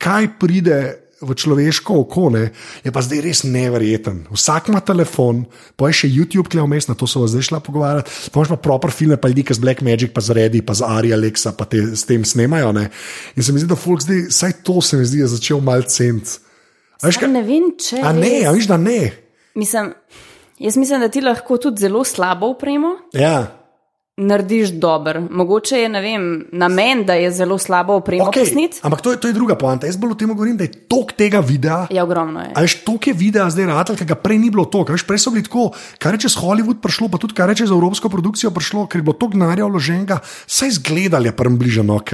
[0.00, 0.80] kaj pride
[1.22, 2.48] v človeško oko, ne,
[2.82, 4.24] je pa zdaj res neverjeten.
[4.34, 5.44] Vsak ima telefon,
[5.78, 8.50] pa je še YouTube, ki je vmes, na to so zdaj šla pogovarjati, pa imaš
[8.56, 11.14] pa proper film, pa ljudi, ki z Black Magic, pa z Redi, pa z Ari
[11.14, 12.74] Alexa, pa te s tem snemajo.
[12.74, 12.88] Ne.
[13.38, 15.86] In se mi zdi, da Fulk zdaj, vsaj to se mi zdi, je začel mal
[15.86, 16.40] cent.
[17.30, 18.02] Ne vem, če.
[18.02, 19.12] A ne, a viš, da ne.
[19.58, 19.94] Mislim,
[20.58, 22.96] jaz mislim, da ti lahko tudi zelo slabo upremo.
[23.14, 23.61] Ja
[24.16, 25.20] narediš dober.
[25.30, 28.76] Mogoče je vem, namen, da je zelo slabo opremo okay, posnet.
[28.82, 29.88] Ampak to je, to je druga poanta.
[29.88, 31.86] Jaz bolj o tem govorim, da je tok tega videa.
[31.90, 32.50] Ja, ogromno je.
[32.54, 34.92] Ali je tok je videa zdaj rad, ker ga prej ni bilo tok.
[35.08, 38.12] Prej so bili tako, kar reče z Hollywood prišlo, pa tudi kar reče z evropsko
[38.12, 42.12] produkcijo prišlo, ker je bilo tok denarja vloženega, saj zgledali je prvem bližano ok.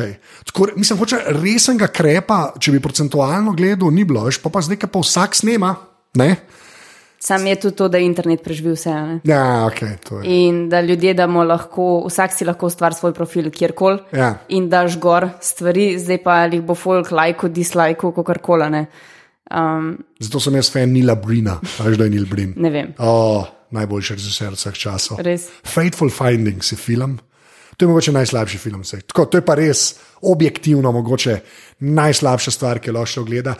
[0.52, 4.86] Tako, mislim, hoče resnega krepa, če bi procentualno gledal, ni bilo, veš, pa pa zdaj
[4.86, 5.74] pa vsak snema.
[6.14, 6.30] Ne?
[7.20, 8.94] Sam je tudi to, da je internet preživel vse.
[9.26, 13.98] Ja, okay, in da ljudje, da lahko, vsak si lahko ustvari svoj profil kjerkoli.
[14.12, 14.34] Ja.
[14.48, 18.86] In daš gor stvari, zdaj pa jih bo folk lajko, dislajko, kako koli.
[19.50, 22.52] Um, Zato sem jaz fan Nila Brina, veš, da je Nil Brin.
[22.56, 22.92] Ne vem.
[22.98, 25.22] Oh, najboljši režiser vseh časov.
[25.24, 25.48] Res.
[25.64, 27.18] Fateful Findings je film.
[27.76, 28.82] To je mogoče najslabši film.
[28.82, 31.38] Tako, to je pa res objektivno, mogoče
[31.80, 33.54] najslabša stvar, ki jo lahko gleda.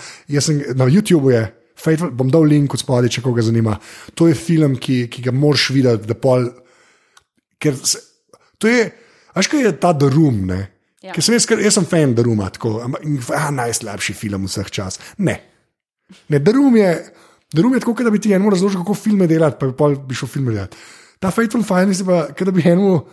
[0.75, 1.45] Na YouTubu je
[1.79, 3.77] Fateful, bom dal link od spodaj, če koga zanima.
[4.19, 6.17] To je film, ki, ki ga moraš videti.
[6.19, 6.49] Pol,
[7.63, 8.01] se,
[8.59, 8.89] to je,
[9.37, 10.51] veš, kaj je ta The Room.
[11.05, 11.15] Ja.
[11.23, 12.83] Sem jaz, jaz sem fan The Room, tako
[13.55, 14.99] najslabši film vseh čas.
[15.23, 15.39] Ne.
[16.29, 16.91] ne The Room je,
[17.55, 20.19] The Room je tako, da bi ti eno razložil, kako filme delati, pa bi, bi
[20.19, 20.77] šel film delati.
[21.23, 23.05] Ta Fateful Finance je pa, da bi eno.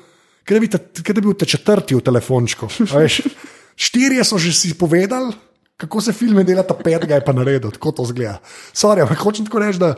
[0.45, 2.69] Kaj bi, bi bil ta četrti v telefončku?
[3.85, 5.33] Štirje so že si povedali,
[5.77, 8.39] kako se filme dela, ta petega je pa naredil, tako to zgleda.
[8.73, 9.95] Sorry, ampak hočem tako reči, da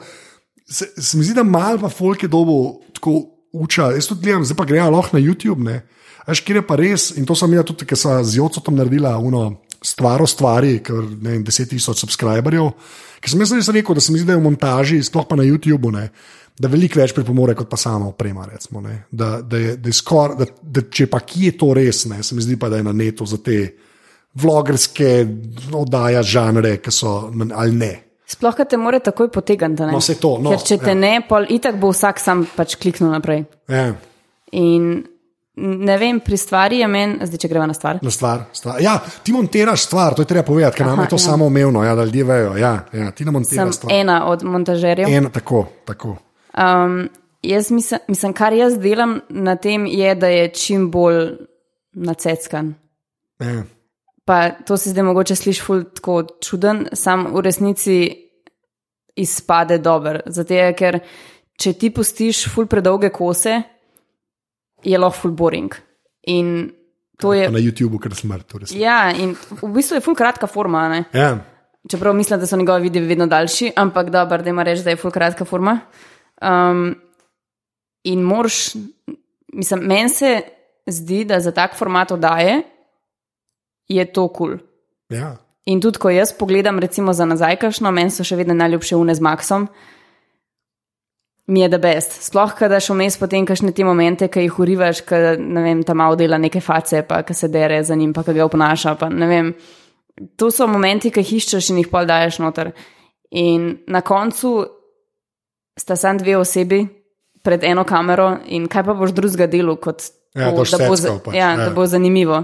[0.70, 3.22] se, se mi zdi, da malo pa folk je dobo tako
[3.54, 3.92] uča.
[3.96, 5.64] Jaz tudi gledam, zdaj pa grejo lahko na YouTube.
[5.64, 5.82] Ne?
[6.28, 9.16] Veš, kjer je pa res, in to sem jaz tudi, ker sem z Jocom naredila,
[9.18, 12.74] uno, stvar o stvari, ker ne vem, 10 tisoč subscriberjev.
[13.22, 15.38] Ker sem jaz res rekel, da se mi zdi, da je v montaži, sploh pa
[15.40, 16.10] na YouTubu, ne,
[16.58, 18.48] da veliko več pripomore kot pa sama oprema.
[18.50, 21.72] Recimo, ne, da, da, je, da, je skor, da, da če pa kje je to
[21.78, 23.62] res, ne, se mi zdi pa, da je na netu za te
[24.42, 25.12] vlogerske
[25.74, 27.18] oddaje, žanre, ki so
[27.56, 27.94] ali ne.
[28.28, 29.88] Sploh, ker te more takoj potegniti.
[29.88, 30.36] No, se to.
[30.44, 31.00] No, Ker če te ja.
[31.00, 33.46] ne, pol itak bo vsak sam pač kliknil naprej.
[33.72, 33.94] Ja,
[34.52, 35.04] In
[35.58, 38.00] ne vem, pri stvari je meni, zdaj če greva na stvar.
[38.02, 38.82] na stvar, stvar.
[38.82, 41.20] Ja, ti montiraš stvar, to je treba povedati, ker nam je to ja.
[41.20, 42.52] samo umevno, ja, da ljudje vejo.
[42.58, 43.94] Ja, ja, ti ne Sem montiraš stvar.
[43.94, 45.10] ena od montažerjev.
[45.10, 46.18] En, tako, tako.
[46.54, 47.10] Um,
[47.42, 51.32] jaz mislim, mislim, kar jaz delam na tem, je, da je čim bolj
[51.94, 52.76] naceckan.
[53.40, 53.64] Ja.
[54.28, 57.96] Pa to se zdaj mogoče sliši ful tako čuden, sam v resnici
[59.16, 60.20] izpade dober.
[60.26, 61.00] Zato je, ker
[61.56, 63.56] če ti pustiš ful predolge kose,
[64.84, 65.72] je lahko ful boring.
[66.28, 66.52] In
[67.18, 67.48] to je.
[67.48, 68.50] Pa Na YouTubu, ker smrt.
[68.52, 68.76] to res.
[68.76, 70.90] Ja, in v bistvu je ful kratka forma.
[70.92, 71.02] Ne?
[71.16, 71.38] Ja.
[71.88, 75.00] Čeprav mislim, da so njegovi videi vedno daljši, ampak dobro, da ima reči, da je
[75.00, 75.80] ful kratka forma.
[76.44, 76.98] Um,
[78.04, 78.76] in moraš,
[79.54, 80.42] mislim, meni se
[80.88, 82.62] zdi, da za tak format oddaje
[83.88, 84.58] je to kul.
[84.58, 84.58] Cool.
[85.10, 85.36] Ja.
[85.68, 89.16] In tudi, ko jaz pogledam, recimo za nazaj, kašno, meni so še vedno najljubše une
[89.16, 89.68] z Maxom,
[91.48, 92.18] mi je da best.
[92.24, 96.00] Sploh, kada šel vmes potem kašne te momente, ki jih urivaš, ki ne vem, tam
[96.00, 98.96] malo dela neke face, pa ki se dere za njim, pa ki ga oponaša.
[99.00, 99.54] Pa, ne vem.
[100.36, 102.72] to so momenti, ki jih iščeš in jih pol daješ noter.
[103.32, 104.54] In na koncu
[105.78, 106.82] sta samo dve osebi
[107.44, 110.04] pred eno kamero, in kaj pa boš drugega delu, kot
[110.38, 111.66] Ja, to, da, bo, seckal pač, ja, ja.
[111.66, 112.44] da bo zanimivo.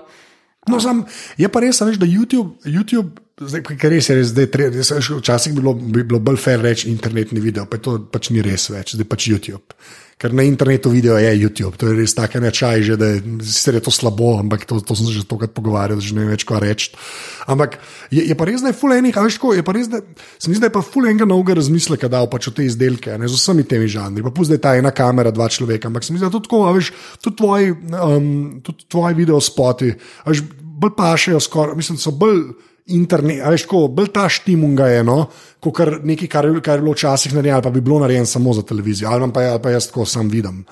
[0.70, 1.04] No, sam,
[1.38, 5.12] je pa res, veš, da YouTube, YouTube zdaj, ker res je, res, zdaj, tre, veš,
[5.20, 8.70] včasih bi bilo, bi bilo bolj fair reči internetni video, pa to pač ni res
[8.74, 9.78] več, zdaj pač YouTube.
[10.24, 13.82] Ker na internetu video je YouTube, to je res tako nečaj, že da je, je
[13.84, 16.64] to slabo, ampak to, to sem se že tokrat pogovarjal, že ne vem več, kaj
[16.64, 16.96] reči.
[17.44, 17.76] Ampak
[18.08, 20.00] je, je pa res, da je fulenih, a veš, tako, je pa res, da
[20.40, 23.28] se mi zdi, da je pa fulenga novega razmisleka dal pač o te izdelke, ne
[23.28, 24.24] z vsemi temi žanri.
[24.24, 26.48] Pa pusti, da je ta ena kamera, dva človeka, ampak se mi zdi, da tudi
[26.48, 28.32] tako, a veš, tudi tvoji, um,
[28.64, 29.92] tudi tvoji video spoti,
[30.24, 32.48] a veš, bolj pašejo skoraj, mislim, so bolj
[32.86, 35.26] internet, a veš, tako, bolj ta štimunga je, no,
[35.60, 38.26] kot kar nekaj, kar, je- kar je bilo včasih narejeno, ali pa bi bilo narejeno
[38.26, 40.66] samo za televizijo, ali pa, ali pa jaz tako sam vidim.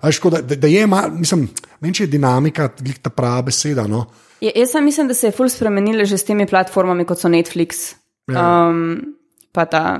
[0.00, 1.48] A veš, tako, da, da, da je, ma, mislim,
[1.80, 4.04] meni če je dinamika, glih ta prava beseda, no.
[4.40, 7.28] Ja, jaz sem mislim, da se je ful spremenilo že s temi platformami, kot so
[7.28, 7.94] Netflix.
[8.30, 8.68] Ja.
[8.68, 9.16] Um,
[9.52, 9.98] pa ta,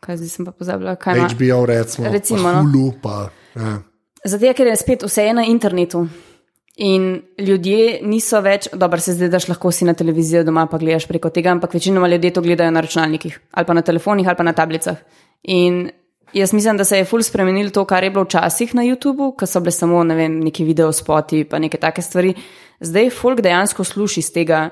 [0.00, 1.28] kaj zdaj sem pa pozabila, kaj ima.
[1.28, 2.62] HBO, recimo, Recimo, pa no.
[2.62, 3.76] Hulu, pa, ja.
[4.24, 6.08] Zato, ker je spet vse na internetu.
[6.80, 11.04] In ljudje niso več, dobro se zdaj daš lahko si na televizijo doma, pa gledaš
[11.10, 14.46] preko tega, ampak večinoma ljudje to gledajo na računalnikih ali pa na telefonih ali pa
[14.48, 14.96] na tablicah.
[15.42, 15.90] In
[16.32, 19.46] jaz mislim, da se je ful spremenilo to, kar je bilo včasih na YouTubu, ko
[19.46, 22.34] so bile samo ne vem, neki video spoti pa neke take stvari.
[22.80, 24.70] Zdaj folk dejansko sluši tega,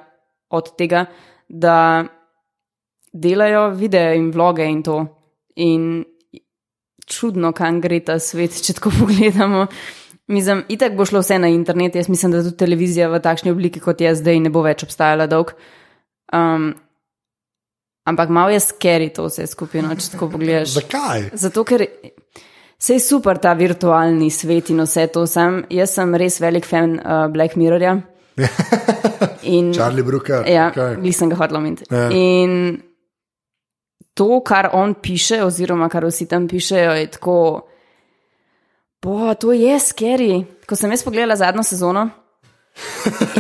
[0.51, 1.05] od tega,
[1.49, 2.05] da
[3.13, 5.03] delajo videe in vloge in to.
[5.57, 6.05] In
[7.07, 9.67] čudno, kam gre ta svet, če tako pogledamo.
[10.29, 13.81] Mislim, itak bo šlo vse na internet, jaz mislim, da tudi televizija v takšni obliki,
[13.81, 15.55] kot je zdaj, ne bo več obstajala dolg.
[16.37, 16.75] Um,
[18.05, 20.75] ampak malo je scary to vse skupaj, no, če tako pogledaš.
[20.77, 21.31] Zakaj?
[21.33, 21.87] Zato, ker
[22.79, 25.25] se je super ta virtualni svet in vse to.
[25.27, 27.97] Sam, jaz sem res velik fan uh, Black Mirrorja.
[29.49, 30.45] In, Charlie Brooker.
[30.45, 30.93] Ja, okay.
[30.93, 31.03] okay.
[31.03, 31.89] nisem ga hotel omeniti.
[31.89, 32.11] Ja.
[32.13, 32.83] In
[34.13, 37.41] to, kar on piše, oziroma kar vsi tam pišejo, je tako.
[39.03, 40.45] Bo, to je scary.
[40.67, 42.09] Ko sem jaz pogledala zadnjo sezono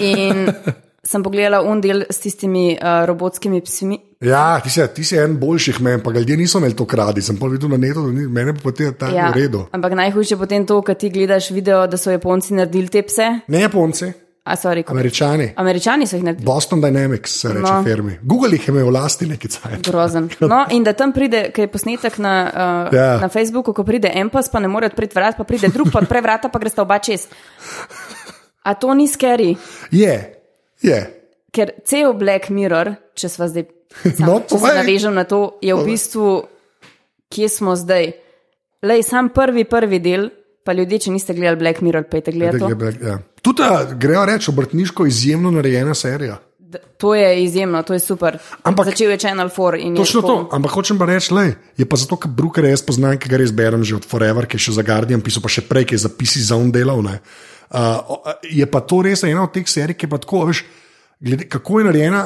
[0.00, 0.46] in
[1.10, 3.98] sem pogledala un del s tistimi uh, robotskimi psmi.
[4.20, 7.22] Ja, ti si, ti si en boljših men, pa ljudje niso imeli to kradi.
[7.22, 9.30] Sem pa videl na netu, da ni, mene pa potem ta ja.
[9.30, 9.66] v redu.
[9.72, 13.28] ampak najhujše je potem to, ko ti gledaš video, da so Japonci naredili te pse.
[13.48, 14.12] Ne Japonci,
[14.48, 15.50] A, sorry, Američani.
[15.56, 16.46] Američani so jih naredili.
[16.46, 17.82] Boston Dynamics se reče no.
[17.84, 18.18] Firmi.
[18.22, 19.84] Google jih je imel v lasti neki cajt.
[19.84, 20.28] Grozen.
[20.42, 22.58] No, in da tam pride, ki je posnetek na, uh,
[22.90, 23.04] Ja.
[23.04, 23.18] ja.
[23.18, 25.98] na Facebooku, ko pride en pas, pa ne more odpreti vrat, pa pride drug, pa
[25.98, 27.26] odpre vrata, pa gre sta oba čez.
[28.62, 29.56] A to ni scary,
[29.90, 30.14] Je,
[30.80, 30.98] je.
[31.50, 33.64] ker cel Black Mirror, če sva zdaj.
[34.16, 34.76] Sam, No, če se povej.
[34.76, 36.26] navežem na to, je v bistvu,
[37.28, 38.12] kje smo zdaj.
[38.82, 40.28] Lej, sam prvi, prvi del,
[40.68, 42.60] pa ljudje, če niste gledali Black Mirror, pejte gledati.
[43.00, 43.16] Ja.
[43.40, 43.64] Tudi
[43.96, 46.36] grejo reči, obrtniško izjemno narejena serija.
[46.60, 48.36] D- To je izjemno, to je super.
[48.62, 51.86] Ampak- Začel je Channel 4 in je Točno to, ampak hočem pa reči, le, je
[51.86, 54.60] pa zato, ker Brooker jaz poznam, ki ga res berem že od Forever, ki je
[54.60, 57.00] še za Guardian pisal, pa še prej, ki je zapisi za on delal.
[57.00, 57.16] ne.
[57.70, 58.04] Uh,
[58.44, 60.64] je pa to res ena od teh serij, ki je pa tako, veš,
[61.18, 62.22] glede, kako je narejena,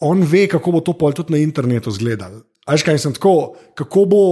[0.00, 2.44] on ve, kako bo to pol tudi na internetu izgledalo.
[2.66, 4.22] A Veš kaj sem tako, kako bo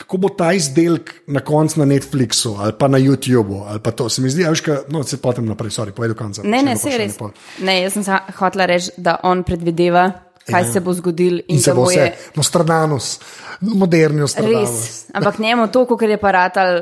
[0.00, 3.64] kako bo ta izdelek na koncu na Netflixu ali pa na YouTubu.
[3.68, 6.42] Ali pa to se mi zdi, da je no, se potem naprej, sorry, povedal konca.
[6.44, 7.18] Ne, ne, se res.
[7.60, 8.04] Ne, jaz sem
[8.38, 10.08] hotela reči, da on predvideva,
[10.48, 10.72] kaj ja.
[10.72, 12.00] se bo zgodil in, in se bo vse.
[12.00, 12.16] Je...
[12.40, 13.12] Nostradamus,
[13.60, 14.80] moderni Nostradamus.
[14.80, 16.80] Res, ampak njemu to, kar je paratal,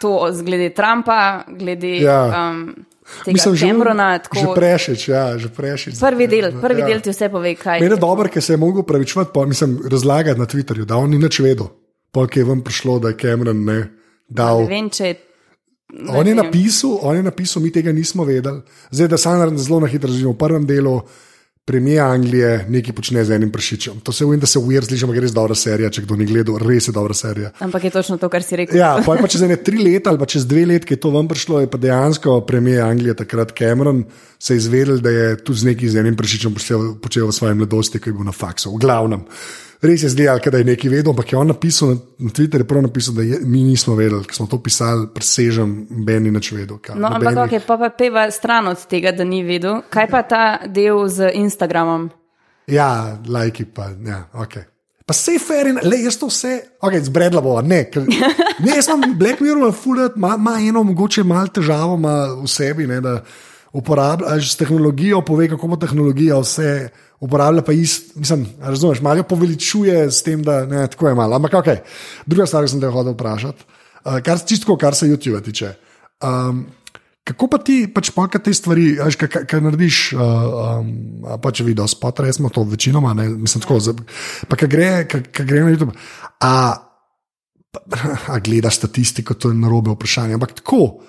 [0.00, 2.00] to glede Trumpa, glede.
[2.02, 2.22] Ja.
[2.50, 2.86] Um,
[3.26, 3.66] Mislim, že,
[4.22, 4.38] tako...
[4.38, 5.98] že prešič, ja, že prešič.
[5.98, 6.86] Prvi del, prvi ja.
[6.86, 7.82] del ti vse pove, kaj.
[7.82, 11.10] Mene je dobro, ker se je mogel pravičvati, pa mislim, razlagati na Twitterju, da on
[11.10, 11.72] ni nič vedel
[12.12, 13.80] polk je vam prišlo, da je Cameron ne
[14.28, 14.64] dal.
[14.66, 15.18] Ne vem, če je.
[16.08, 18.62] On je, napisal, on je napisal, mi tega nismo vedeli.
[18.94, 20.36] Zdaj, da nam zelo na hitro razvijamo.
[20.36, 21.00] V prvem delu,
[21.64, 24.00] premijer Anglije, nekaj počne z enim prašičem.
[24.06, 25.90] To se vem, da se ujer zliže, ampak je res dobra serija.
[25.90, 27.50] Če kdo ni gledal, res je dobra serija.
[27.58, 28.78] Ampak je točno to, kar si rekel.
[28.78, 31.12] Ja, pa, pa čez ene tri leta ali pa čez dve leti, ki je to
[31.14, 34.04] vam prišlo, je pa dejansko premijer Anglije, takrat Cameron,
[34.38, 36.54] se je izvedel, da je tudi z nekim z enim prašičem
[37.02, 38.74] počel v svoji mladosti, ki je bil na faksu.
[38.74, 39.26] V glavnem
[39.82, 43.14] res je zdaj, da je nekaj vedel, ampak je on napisal na Twitterju, prav napisal,
[43.14, 46.78] da je, mi nismo vedeli, ker smo to pisali, presežem, Ben ni več vedel.
[46.78, 49.82] Kaj, no, ampak ok, pa, pa peva stran od tega, da ni vedel.
[49.90, 52.10] Kaj pa ta del z Instagramom?
[52.70, 54.60] Ja, lajki pa, ja, ok.
[55.10, 56.52] Pa se je fair in le jaz to vse,
[56.86, 57.82] ok, zbredla bo, ne.
[57.90, 58.04] Ker,
[58.64, 63.20] ne, jaz sem Black Mirror, fulat, ima eno mogoče malo težavo v sebi, ne, da
[63.72, 66.90] uporabljaš tehnologijo, pove, kako bo tehnologija vse
[67.20, 71.36] uporablja pa isto, mislim, razumeš, malo poveličuje s tem, da ne, tako je malo.
[71.36, 71.68] Ampak, ok,
[72.26, 73.64] druga stvar, ki sem te hotel vprašati,
[74.04, 75.74] uh, kar, čisto, kar se YouTube tiče.
[76.24, 76.64] Um,
[77.24, 80.22] kako pa ti, pač pa te stvari, kaj narediš, uh,
[80.80, 80.88] um,
[81.42, 83.78] pač video spot, resmo to večinoma, ne, mislim, tako,
[84.48, 84.90] pa kaj gre,
[85.44, 85.92] gre na YouTube.
[86.40, 86.54] A,
[88.32, 90.40] a gledaš statistiko, to je narobe vprašanje.
[90.40, 91.04] Ampak tako,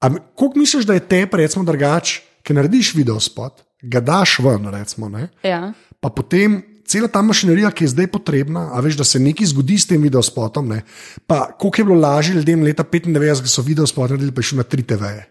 [0.00, 3.67] kako misliš, da je te, recimo, drugače, ki narediš video spot?
[3.82, 5.10] Ga daš ven, recimo,
[5.42, 5.72] ja.
[6.00, 9.78] pa potem cela ta mašinerija, ki je zdaj potrebna, a veš, da se nekaj zgodi
[9.78, 10.68] s tem videospotom.
[10.72, 10.82] Ne?
[11.26, 14.64] Pa koliko je bilo lažje ljudem leta 95, ki so videospot naredili, pa še na
[14.64, 15.02] 3 TV.
[15.02, 15.26] -je.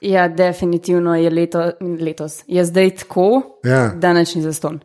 [0.00, 2.44] Ja, definitivno je leto, letos.
[2.46, 3.88] Je zdaj tako, ja.
[3.96, 4.80] da neč ni zaston.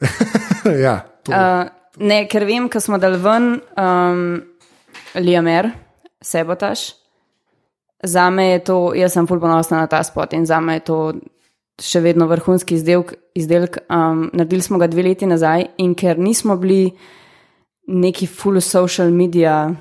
[0.84, 1.66] ja, uh,
[1.98, 4.42] ne, ker vem, ko smo dal ven um,
[5.14, 5.70] Liamer,
[6.22, 6.92] sebotaž.
[8.02, 10.80] Za me je to, jaz sem fulj ponosna na ta spot in za me je
[10.80, 10.96] to
[11.80, 13.14] še vedno vrhunski izdelk.
[13.34, 16.90] izdelk um, naredili smo ga dve leti nazaj in ker nismo bili
[17.88, 19.74] neki full social media.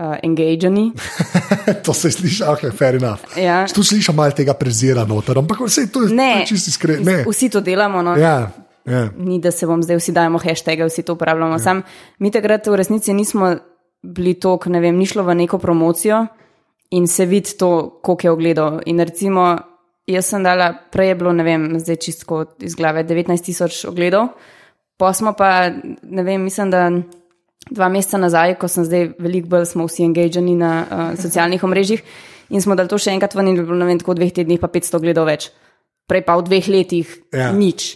[0.00, 0.94] Uh, engageni.
[1.84, 3.36] to se sliši, ok, fair enough.
[3.36, 3.66] Ja.
[3.68, 7.16] Tu slišiš malo tega prezira noter, ampak vse to je, je čisto iskreno.
[7.28, 8.00] Vsi to delamo.
[8.02, 8.14] No.
[8.16, 8.48] Ja,
[8.88, 9.10] ja.
[9.16, 11.58] Ni, da se bom zdaj vsi dajemo hashtag, vsi to uporabljamo.
[11.58, 11.58] Ja.
[11.58, 11.82] Sam
[12.18, 13.56] mi takrat v resnici nismo
[14.02, 16.26] bili tok, ne vem, ni šlo v neko promocijo
[16.90, 18.80] in se vidi to, koliko je ogledal.
[18.86, 19.58] In recimo,
[20.10, 24.32] Jaz sem dala, prej je bilo, ne vem, zdaj čisto iz glave, 19 tisoč ogledov.
[24.98, 25.70] Pa smo pa,
[26.02, 26.88] ne vem, mislim, da
[27.70, 32.02] dva meseca nazaj, ko sem zdaj veliko bolj, smo vsi engageni na uh, socialnih omrežjih
[32.50, 34.60] in smo dali to še enkrat ven in bilo, ne vem, tako v dveh tednih
[34.62, 35.50] pa 500 ogledov več.
[36.10, 37.52] Prej pa v dveh letih ja.
[37.54, 37.94] nič.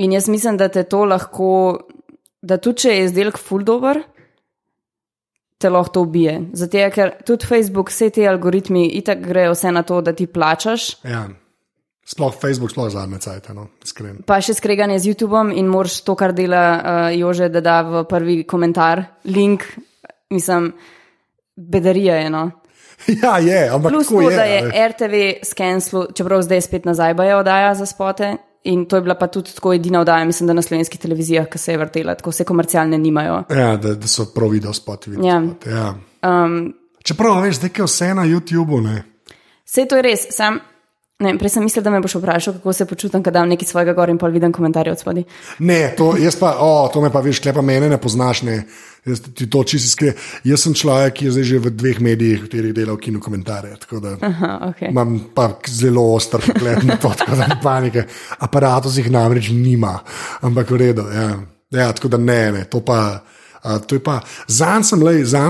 [0.00, 1.50] In jaz mislim, da te to lahko,
[2.40, 4.00] da tudi če je izdelek full dober,
[5.60, 6.38] te lahko to ubije.
[6.56, 10.94] Zato, ker tudi Facebook, vse te algoritmi, itak grejo vse na to, da ti plačaš.
[11.04, 11.26] Ja.
[12.10, 14.24] Sploh Facebook, sploh zadnje cajt, no, iskreno.
[14.26, 18.02] Pa še skreganje z YouTubeom in moraš to, kar dela uh, Jože, da da v
[18.10, 19.62] prvi komentar, link,
[20.34, 20.72] mislim,
[21.54, 22.32] bedarija je.
[22.34, 22.48] No.
[23.22, 24.80] Ja, je, ampak Plus to, je, da je ali?
[24.90, 25.14] RTV
[25.48, 28.34] skenslu, čeprav zdaj spet nazaj boje oddaja za spote.
[28.68, 31.58] In to je bila pa tudi tako edina oddaja, mislim, da na slovenskih televizijah, ki
[31.58, 33.38] se je vrtela, tako vse komercialne nimajo.
[33.56, 35.14] Ja, da, da so prav video spoti.
[35.24, 35.38] Ja.
[35.64, 35.94] Ja.
[36.20, 38.82] Um, Čeprav veš, da je vse na YouTubu.
[39.64, 40.26] Vse to je res.
[40.36, 40.60] Sam,
[41.20, 43.92] Ne, prej sem mislil, da me boš vprašal, kako se počutim, kadar dam nekaj svojega
[43.92, 45.24] gor in pol vidim komentarje od spodaj.
[45.58, 48.42] Ne, to, pa, oh, to me pa veš, klepa mene ne poznaš.
[48.48, 48.62] Ne.
[49.04, 50.14] Jaz, to, iskre,
[50.44, 53.76] jaz sem človek, ki je zdaj že v dveh medijih, v katerih delal kino komentarje.
[53.90, 54.88] Okay.
[54.88, 58.04] Imam pa zelo ostar pogled na to, tako da panike.
[58.40, 59.98] Aparatus jih namreč nima,
[60.40, 61.04] ampak v redu.
[61.12, 61.28] Ja.
[61.70, 63.20] Ja, tako da ne, ne, to pa.
[63.60, 65.02] Zanj sem,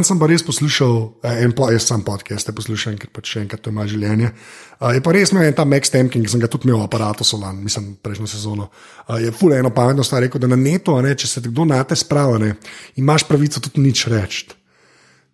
[0.03, 3.43] sem pa res poslušal eh, en po, jaz sam podcast, te poslušam, ker pač še
[3.45, 4.33] enkrat to ima življenje.
[4.81, 6.89] Uh, je pa res imel en ta Max Temkin, ki sem ga tudi imel v
[6.89, 8.71] aparatu Solan, mislim, prejšnjo sezono.
[9.07, 11.83] Uh, je fulej eno pametno stvar rekel, da na netu, ne, če se kdo na
[11.85, 12.41] te sprava,
[12.99, 14.49] imaš pravico tudi nič reči.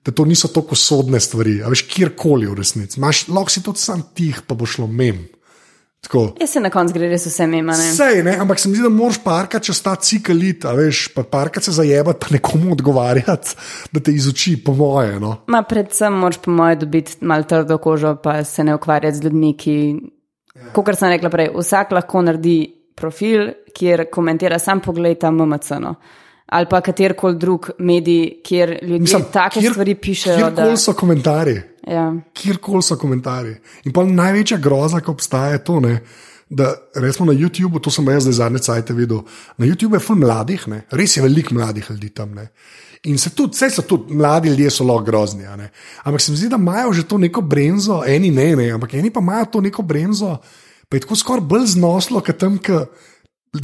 [0.07, 3.01] Da to niso tako sodne stvari, a veš kjerkoli v resnici.
[3.03, 5.25] Lahko si tudi sam tih, pa bo šlo mem.
[6.07, 6.33] Tako.
[6.41, 7.75] Jaz se na koncu gre res vse mimo.
[7.75, 10.39] Sej, ne, ampak se mi zdi, da moraš parkati čez ta cikl,
[10.79, 13.57] veš, pa parkati se zajebati, pa nekomu odgovarjati,
[13.93, 15.17] da te izuči, po moje.
[15.21, 15.33] No.
[15.51, 19.57] Ma predvsem moraš, po moje, dobiti malo trdo kožo, pa se ne ukvarjati z ljudmi,
[19.59, 19.77] ki,
[20.55, 20.71] ja.
[20.77, 22.61] kot sem rekla prej, vsak lahko naredi
[22.97, 25.83] profil, kjer komentira sam pogled tam MMC.
[25.83, 25.97] No.
[26.47, 30.37] ali pa katerkoli drug medij, kjer ljudje take kjer- stvari pišejo.
[30.37, 32.13] Da, Kjerkoli so komentarji, ja.
[32.35, 33.57] kjerkoli so komentarji.
[33.85, 36.01] In pa največja groza, ki obstaja, je to, ne,
[36.51, 39.25] da resmo na YouTubu, to sem jaz zdaj zadnje cajte videl.
[39.59, 42.35] Na YouTubu je ful mladih, ne, res je veliko mladih ljudi tam.
[42.39, 42.49] Ne.
[43.11, 45.47] In se tudi, vse so tudi mladi ljudje, so lahko grozni.
[45.47, 49.11] Ampak se mi zdi, da imajo že to neko brenzo, eni ne, ne, ampak eni
[49.11, 50.37] pa imajo to neko brenzo,
[50.89, 52.83] pa je tako skoraj bolj znoslo, kot tam, ki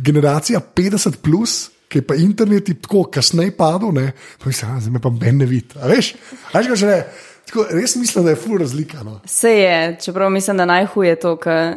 [0.03, 4.91] generacija 50, plus, ki je pa internet je tako kasneje padel, ne, pa mislim, da
[4.91, 5.75] me pa ben ne vidi.
[5.77, 6.15] Veš,
[6.55, 7.05] veš, kaj že ne.
[7.53, 9.03] Tako, res mislim, da je fur razlika.
[9.03, 9.21] No.
[9.25, 11.75] Vse je, čeprav mislim, da najhuje to, ker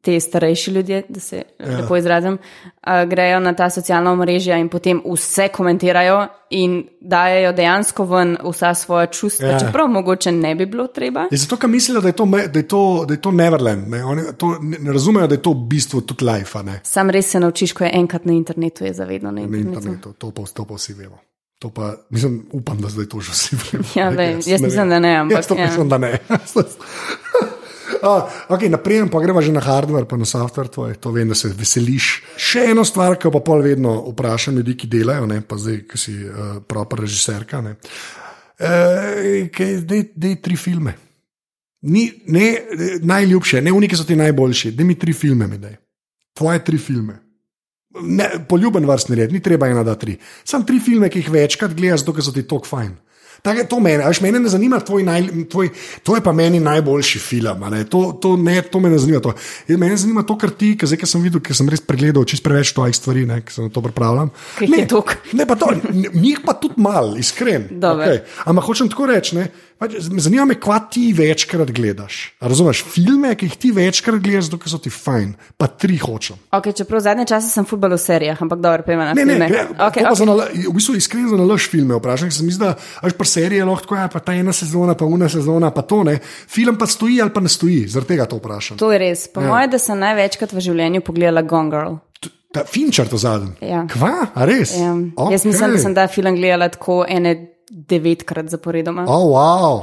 [0.00, 1.76] te starejši ljudje, da se ja.
[1.78, 2.38] lepo izrazim,
[2.80, 8.74] a, grejo na ta socialna omrežja in potem vse komentirajo in dajo dejansko ven vsa
[8.74, 9.58] svoja čustva, Ja.
[9.60, 11.28] čeprav mogoče ne bi bilo treba.
[11.30, 13.88] Je zato, ker mislijo, da je to, da je to, da je to Neverland.
[13.88, 14.04] Ne?
[14.04, 16.58] Oni to ne, razumejo, da je to v bistvu tudi life.
[16.82, 19.68] Sam res se naučiš, ko je enkrat na internetu, je zavedno na Na internetu.
[19.78, 21.18] internetu, to pa, to pa vsi vemo.
[21.58, 23.84] To pa, mislim, upam, da zdaj to že vsi vemo.
[23.94, 25.66] Ja, vem, Jaz jaz mislim, da ne, ampak, Jaz to ja.
[25.66, 26.18] mislim, da ne.
[28.02, 31.34] Oh, okay, naprej pa gremo že na hardware, pa na software, tvoj, to vem, da
[31.34, 32.22] se veseliš.
[32.36, 35.98] Še eno stvar, ki pa pol vedno vprašam ljudi, ki delajo, ne, pa zdaj, ki
[35.98, 37.62] si uh, proper režiserka.
[37.64, 37.76] Ne,
[38.60, 40.94] uh, dej, dej tri filme.
[41.86, 45.76] Ni, ne, eh, najljubše, ne unike so ti najboljši, da mi tri filme mi daj.
[46.34, 47.20] Tvoje tri filme.
[48.02, 50.18] Ne, poljuben vrstni red, ni treba ena, da tri.
[50.44, 52.94] Sam tri filme, ki jih večkrat gledaš, ker so ti tako fajn.
[53.46, 55.70] Tak je to mene, veš, mene ne zanima tvoj, naj, tvoj,
[56.02, 57.62] to je pa meni najboljši film.
[57.70, 57.84] ne.
[57.86, 59.20] To, to, ne, to me ne zanima.
[59.20, 59.34] To.
[59.64, 62.26] Je, mene zanima to, kar ti, ker zdaj, ker sem videl, ker sem res pregledal
[62.26, 64.34] čist preveč tvojih stvari, ne, ker se na to pripravljam.
[64.58, 64.82] Je Ne.
[65.32, 65.70] Ne, pa to,
[66.12, 67.68] njih pa tudi malo, iskren.
[67.70, 68.02] Dobro.
[68.02, 68.26] Okay.
[68.44, 69.46] Ampak hočem tako reči, ne,
[69.78, 72.32] pač, zanima me, kva ti večkrat gledaš.
[72.40, 76.36] Razumeš, filme, ki jih ti večkrat gledaš, ker so ti fajn, pa tri hočem.
[76.50, 79.48] Okay, čeprav zadnje čase sem futbol v serijah, ampak dobro, pojma na Ne, ne, filme.
[79.48, 80.16] ne, okay, pa okay.
[80.16, 83.28] za nala- v bistvu iskreno za nalaž filme vprašam, ker se mi da až pri
[83.36, 86.16] seriji je lahko tako, ja, pa ta ena sezona, pa una sezona, pa to ne.
[86.48, 88.78] Film pa stoji ali pa ne stoji, zaradi tega to vprašam.
[88.78, 89.26] To je res.
[89.28, 89.46] Po Ja.
[89.46, 89.52] ja.
[89.52, 91.98] mojem, da sem največkrat v življenju pogledala Gone Girl.
[92.18, 93.52] T- Ta Finčar to zadnji.
[93.62, 93.82] Ja.
[93.86, 94.72] Kva, a res?
[94.74, 94.94] Ja.
[94.94, 95.32] Okay.
[95.32, 97.34] Jaz mislim, da sem ta film gledala tako ene
[97.70, 99.04] devetkrat zaporedoma.
[99.04, 99.82] Oh, wow.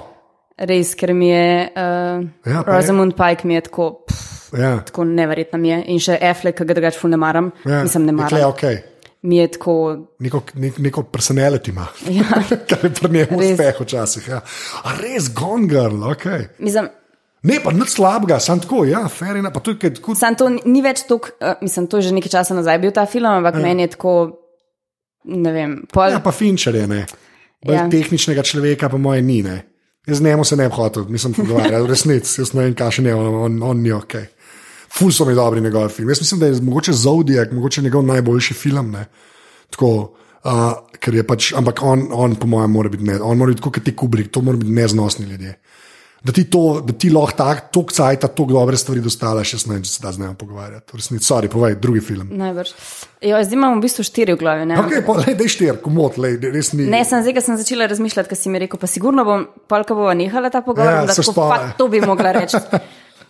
[0.59, 2.63] Res, ker mi je uh, Ja, ja, je.
[2.67, 4.79] Rosamund Pike mi je tako, pff, Ja.
[4.85, 5.83] tako neverjetno mi je.
[5.87, 7.71] In še Affleck, ki ga drugače ne maram, Ja.
[7.71, 7.83] ja.
[7.83, 8.49] mislim ne maram.
[8.49, 8.81] okay.
[9.23, 9.75] Mi je tako,
[10.19, 12.27] Neko, nek, neko personality ima, ja,
[12.69, 14.27] kar je pri njemu uspeh včasih.
[14.27, 14.41] Ja.
[14.83, 16.25] A res, Gone Girl, ok.
[16.59, 16.89] mislim,
[17.43, 20.15] Ne, pa nič slabega, sam tako, ja, enough, pa je kaj tako.
[20.15, 23.03] sam to ni- več tok, uh, mislim, to je že nekaj časa nazaj bil ta
[23.05, 23.61] film, ampak ja.
[23.61, 24.13] meni je tako,
[25.27, 27.05] ne vem, pol, Ja, pa Finčar je, ne.
[27.65, 27.89] Bolj ja.
[27.91, 29.63] Tehničnega človeka, pa moje ni, ne.
[30.07, 32.91] Jaz z njemu se ne bi hotel, nisem pogovarjal, v resnici, jaz ne vem, kaj
[32.91, 34.15] še ne, on, on, on ni ok.
[34.93, 36.09] Ful so mi dobri njegovi film.
[36.09, 38.91] Jaz mislim, da je mogoče Zodiak, mogoče njegov najboljši film.
[38.91, 39.05] Ne.
[39.69, 39.89] Tako,
[40.43, 40.51] uh,
[40.99, 43.81] ker je pač, ampak on, on po mojem, mora biti ne, on mora biti kot
[43.83, 45.57] ti Kubrick, to mora biti neznosni ljudje.
[46.23, 49.89] Da ti, to, da ti lahko tako, tako cajta, tako dobre stvari ne vem, če
[49.89, 50.95] se da z njim pogovarjati.
[50.95, 52.29] Resnici, sorry, povej, drugi film.
[52.31, 52.69] najbrž.
[53.21, 54.65] Jo, zdaj imam v bistvu štiri v glavi.
[54.69, 56.85] Ne, Ok, pa le, dej štir, komod, le, res ni.
[56.87, 59.97] Ne, sem zdaj, ko sem začela razmišljati, ker si mi rekel, pa sigurno bom, polka
[59.99, 62.61] bova nehala ta pogovor, Ja, ja, da se to bi mogla reči.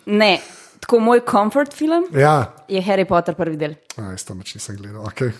[0.04, 0.36] Ne,
[0.84, 3.74] tako moj comfort film Ja, je Harry Potter prvi del.
[3.96, 5.00] Aj, to nič nisem gledal.
[5.08, 5.32] Okay.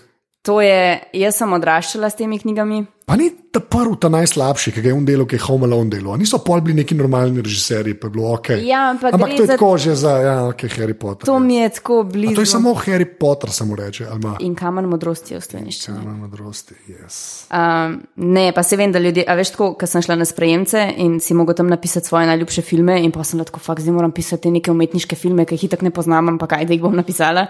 [0.45, 2.82] To je, jaz sem odraščala s temi knjigami.
[3.09, 5.92] Pa ni ta prvi, ta najslabši, ki ga je on delal, ki je Home Alone
[5.92, 6.14] delal.
[6.14, 8.51] A Niso pol bili neki normalni režiserji, pa je bilo ok.
[8.64, 11.24] Ja, ampak ampak to je za- tako že za ja, okay, Harry Potter.
[11.28, 11.40] To ja.
[11.40, 12.34] mi je tako A blizu.
[12.36, 14.05] to je samo Harry Potter, samo reče.
[14.16, 14.36] ima?
[14.40, 15.97] In kamen modrosti je v slovenščini.
[15.97, 17.18] Ja, modrosti, yes.
[17.49, 20.92] Um, ne, pa se vem, da ljudje, a veš, tako, ko sem šla na sprejemce
[20.97, 23.97] in si mogel tam napisati svoje najljubše filme, in pa sem bila tako, fakt, zdaj
[23.97, 26.97] moram pisati neke umetniške filme, ki jih itak ne poznam, ampak kaj, da jih bom
[26.97, 27.47] napisala.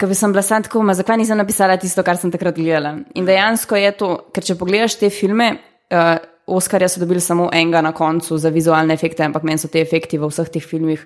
[0.00, 2.94] Ker bi sem bila sam tako, ma zakaj nisem napisala tisto, kar sem takrat gledala.
[3.20, 5.52] In dejansko je to, ker če pogledaš te filme,
[5.92, 6.14] uh,
[6.50, 10.18] Oskarja so dobili samo enega na koncu za vizualne efekte, ampak meni so te efekti
[10.18, 11.02] v vseh teh filmih,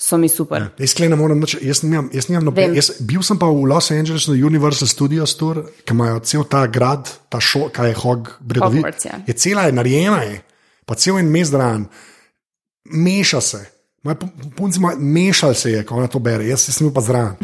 [0.00, 0.70] so mi super.
[0.80, 2.74] Jaz sklene moram reči, jaz nimam, jaz nimam noben.
[2.74, 6.64] Jaz, bil sem pa v Los Angelesu na Universal Studios Tour, ki imajo cel ta
[6.66, 8.80] grad, ta šol, kaj je Hog Bredovit.
[8.80, 9.20] Hogwarts, ja.
[9.28, 10.40] Je cela je narejena, je,
[10.88, 11.84] pa cel en mes dran,
[12.88, 13.62] meša se.
[14.56, 17.34] Punci imajo, mešal se je, ko ona to bere, jaz sem bil pa zraven.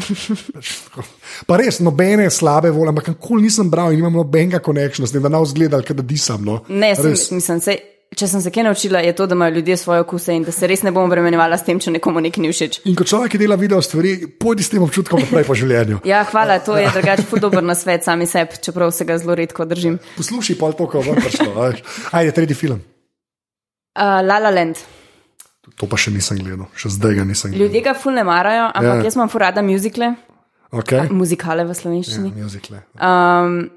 [1.47, 5.21] Pa res, nobene slabe volje, ampak nikoli nisem bral in imam nobenega konekšnja, s tem,
[5.21, 6.41] da ne vzgledal, da disam.
[6.41, 6.63] No.
[6.67, 7.27] Ne, sem, Res.
[7.29, 7.75] mislim, se,
[8.17, 10.65] če sem se kaj naučila, je to, da imajo ljudje svoje okuse in da se
[10.67, 12.81] res ne bom obremenjevala s tem, če nekomu nekaj ni všeč.
[12.89, 16.01] In ko človek dela video stvari, pojdi s tem občutkom naprej po življenju.
[16.09, 19.37] Ja, hvala, to je drugače ful dober na svet sami sebi, čeprav se ga zelo
[19.37, 20.01] redko držim.
[20.17, 21.53] Poslušaj, pol to, ko vam prišlo.
[22.17, 22.81] Ajde, tretji film.
[23.93, 24.96] Uh, La La Land.
[25.75, 27.67] To pa še nisem gledal, še zdaj ga nisem gledal.
[27.67, 28.95] Ljudje ga ful ne marajo, ampak Ja.
[28.95, 29.03] ja.
[29.03, 30.15] jaz imam ful rada muzikle,
[30.71, 31.07] Okay.
[31.11, 32.33] muzikale v Ja, slovenščini.
[32.35, 32.83] muzikle.
[33.01, 33.69] Um,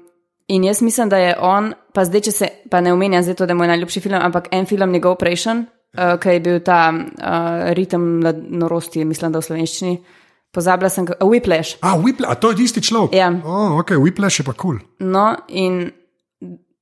[0.47, 3.45] In jaz mislim, da je on, pa zdaj, če se, pa ne omenjam zdaj to,
[3.45, 5.61] da je moj najljubši film, ampak en film njegov prejšen,
[5.95, 8.19] uh, ki je bil ta uh, ritem
[8.49, 9.93] norosti, mislim, da v slovenščini.
[10.51, 11.77] Pozabila sem, uh, Whiplash.
[11.81, 13.15] A, Whiplash, a to je isti človek.
[13.15, 13.29] Ja.
[13.45, 14.81] Oh, ok, Whiplash je pa kul.
[14.81, 15.07] Cool.
[15.07, 15.87] No, in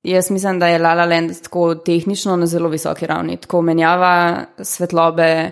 [0.04, 5.52] jaz mislim, da je Lala Land tako tehnično na zelo visoki ravni, tako menjava svetlobe,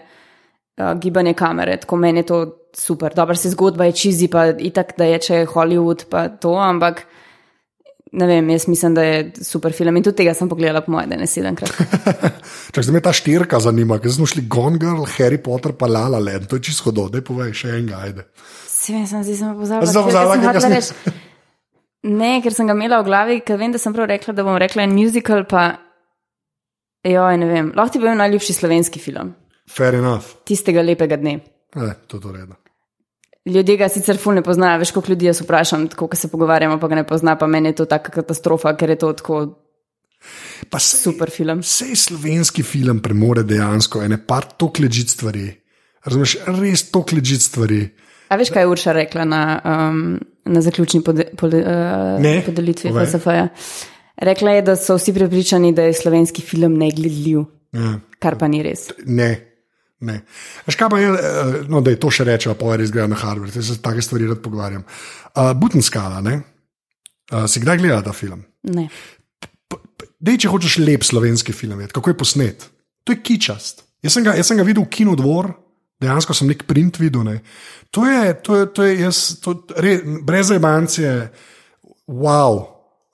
[0.77, 2.39] uh, gibanje kamere, tako meni je to
[2.73, 3.13] super.
[3.15, 7.05] Dobro, se zgodba je čizi, pa itak, da je če je Hollywood, pa to, ampak
[8.11, 11.09] ne vem, jaz mislim, da je super film in tudi tega sem pogledala, po mojem,
[11.11, 11.73] da ne sedemkrat.
[12.75, 16.21] Če se me ta štirka zanima, ker smo šli Gone Girl, Harry Potter, pa Lala
[16.23, 18.27] Land, to je čisto hodo, da povej še enega, ajde.
[18.71, 19.91] Se vem, sem zdaj pozabila.
[19.91, 21.23] Zdaj sem pozabila, kaj sem.
[22.03, 24.57] Ne, ker sem ga imela v glavi, ker vem, da sem prav rekla, da bom
[24.61, 25.71] rekla en musical, pa
[27.07, 29.33] joj, ne vem, lahko ti bo najljubši slovenski film.
[29.67, 30.37] Fair enough.
[30.47, 31.39] Tistega lepega dne.
[31.75, 32.59] E, to je to redo.
[33.47, 36.79] Ljudje ga sicer ful ne poznajo, veš, koliko ljudi jaz vprašam, tako ko se pogovarjamo,
[36.79, 39.37] pa ga ne pozna, pa meni je to taka katastrofa, ker je to tako.
[40.69, 41.61] Pa se, super film.
[41.63, 45.47] Vse slovenski film premore dejansko ene par tok ležit stvari.
[46.07, 47.81] Razumeš, res tok ležit stvari.
[48.27, 50.17] A veš, kaj je Urša rekla na, um,
[50.47, 53.47] na zaključni pode, pode, uh, podelitvi FSF-ja?
[54.17, 57.43] Rekla je, da so vsi prepričani, da je slovenski film negledljiv.
[57.77, 57.99] Ja.
[58.19, 58.87] Kar pa ni res.
[59.05, 59.47] Ne,
[59.99, 60.21] Ne.
[60.69, 63.53] Škaj pa je, eh, no, da je to še reče, pa res gre na Harvard,
[63.53, 64.83] da se take stvari rad pogovarjam.
[65.33, 66.41] Uh, Butenskala, ne?
[67.31, 68.43] Uh, si kdaj gledal ta film?
[68.69, 68.87] Ne.
[70.21, 72.67] Dej, če hočeš lep slovenski film, je, kako je posnet.
[73.05, 73.83] To je kičast.
[74.05, 75.49] Jaz sem ga, jaz sem ga videl v kinu dvor,
[76.01, 77.25] dejansko sem nek print videl.
[77.27, 77.39] Ne.
[77.95, 81.13] To je, to je, to je jaz, to, re, brez rebancije,
[82.07, 82.61] wow,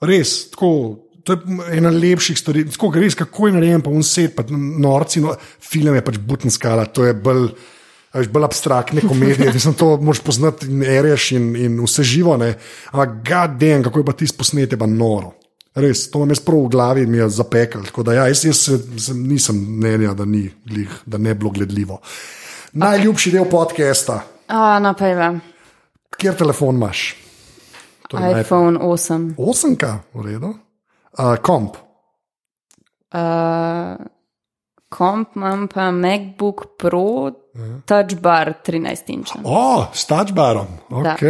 [0.04, 0.70] res, tako
[1.24, 5.32] to je ena lepših stvari, tako res, kako je narejen, pa vse, pa norci, no,
[5.62, 7.48] film je pač Butenskala, to je bolj.
[8.14, 12.36] Veš, bolj abstraktne komedije, ki sem to moč poznati in reš in, in vse živo,
[12.38, 12.52] ne.
[12.92, 15.32] ampak gaden, kako je pa ti sposnete, pa noro.
[15.74, 17.82] Res, to me je sprav v glavi, mi je zapekel.
[17.88, 20.44] Tako da ja, jaz, jaz se, se, nisem mnenja, da, ni,
[21.02, 21.98] da ne bi bilo gledljivo.
[22.74, 24.16] Najljubši del podcasta.
[24.50, 25.36] A, no, pa je vam.
[26.18, 27.02] Kjer telefon imaš?
[28.40, 29.34] iPhone 8.
[29.38, 29.76] 8,
[30.14, 30.50] v redu.
[31.14, 31.76] Uh, komp.
[33.14, 33.94] Uh,
[34.90, 37.80] komp imam pa MacBook Pro, uh -huh.
[37.86, 39.30] Touch Bar 13 inč.
[39.34, 41.22] O, oh, s Touch Barom, ok.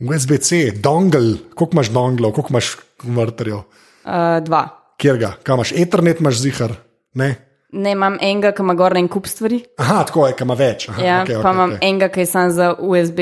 [0.00, 3.56] USB-C, dongle, koliko imaš donglov, koliko imaš konverterjev?
[3.56, 4.68] Uh, dva.
[4.96, 6.72] Kjer ga, kam imaš Ethernet, imaš zihar?
[7.14, 7.47] Ne.
[7.72, 9.60] Ne, imam enega, ki ima gor en kup stvari.
[9.82, 10.88] Aha, tako je, ki ima več.
[10.88, 11.88] Aha, ja, okay, pa okay, imam okay.
[11.90, 13.20] enega, ki je sam za USB,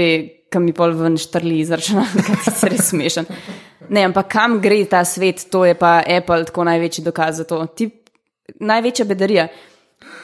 [0.52, 3.26] ki mi pol ven štrli iz računalnika, ki se res smešen.
[3.90, 7.64] Ne, ampak kam gre ta svet, to je pa Apple, tako največji dokaz za to.
[7.74, 7.90] Ti,
[8.62, 9.48] največja bedarija.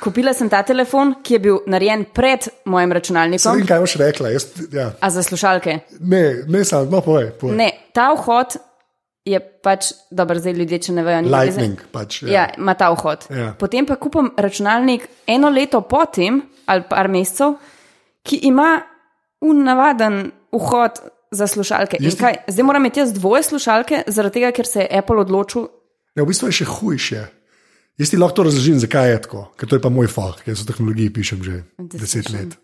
[0.03, 3.59] Kupila sem ta telefon, ki je bil narejen pred mojim računalnikom.
[3.59, 4.33] Ne vem, kaj boš rekla.
[4.35, 4.89] Jaz, ja.
[4.99, 5.79] A za slušalke?
[5.99, 7.31] Ne, ne, samo, no, povej.
[7.41, 7.59] povej.
[7.59, 8.59] Ne, ta vhod
[9.25, 11.83] je pač, dobro, zdaj ljudje, če ne vejo, ni Lightning.
[11.95, 13.29] Pač, ja, ja ima ta vhod.
[13.31, 13.53] Ja.
[13.59, 17.55] Potem pa kupim računalnik eno leto potem, ali par mesecev,
[18.27, 18.75] ki ima
[19.43, 21.03] unavaden vhod
[21.33, 22.01] za slušalke.
[22.19, 25.69] Kaj, zdaj moram imeti jaz dvoje slušalke, zaradi tega, ker se je Apple odločil.
[26.17, 27.23] Ja, v bistvu je še hujše.
[28.01, 30.67] Jaz ti lahko razložim, zakaj je tako, ker to je pa moj fah, ker so
[30.69, 32.57] tehnologiji pišem že deset let.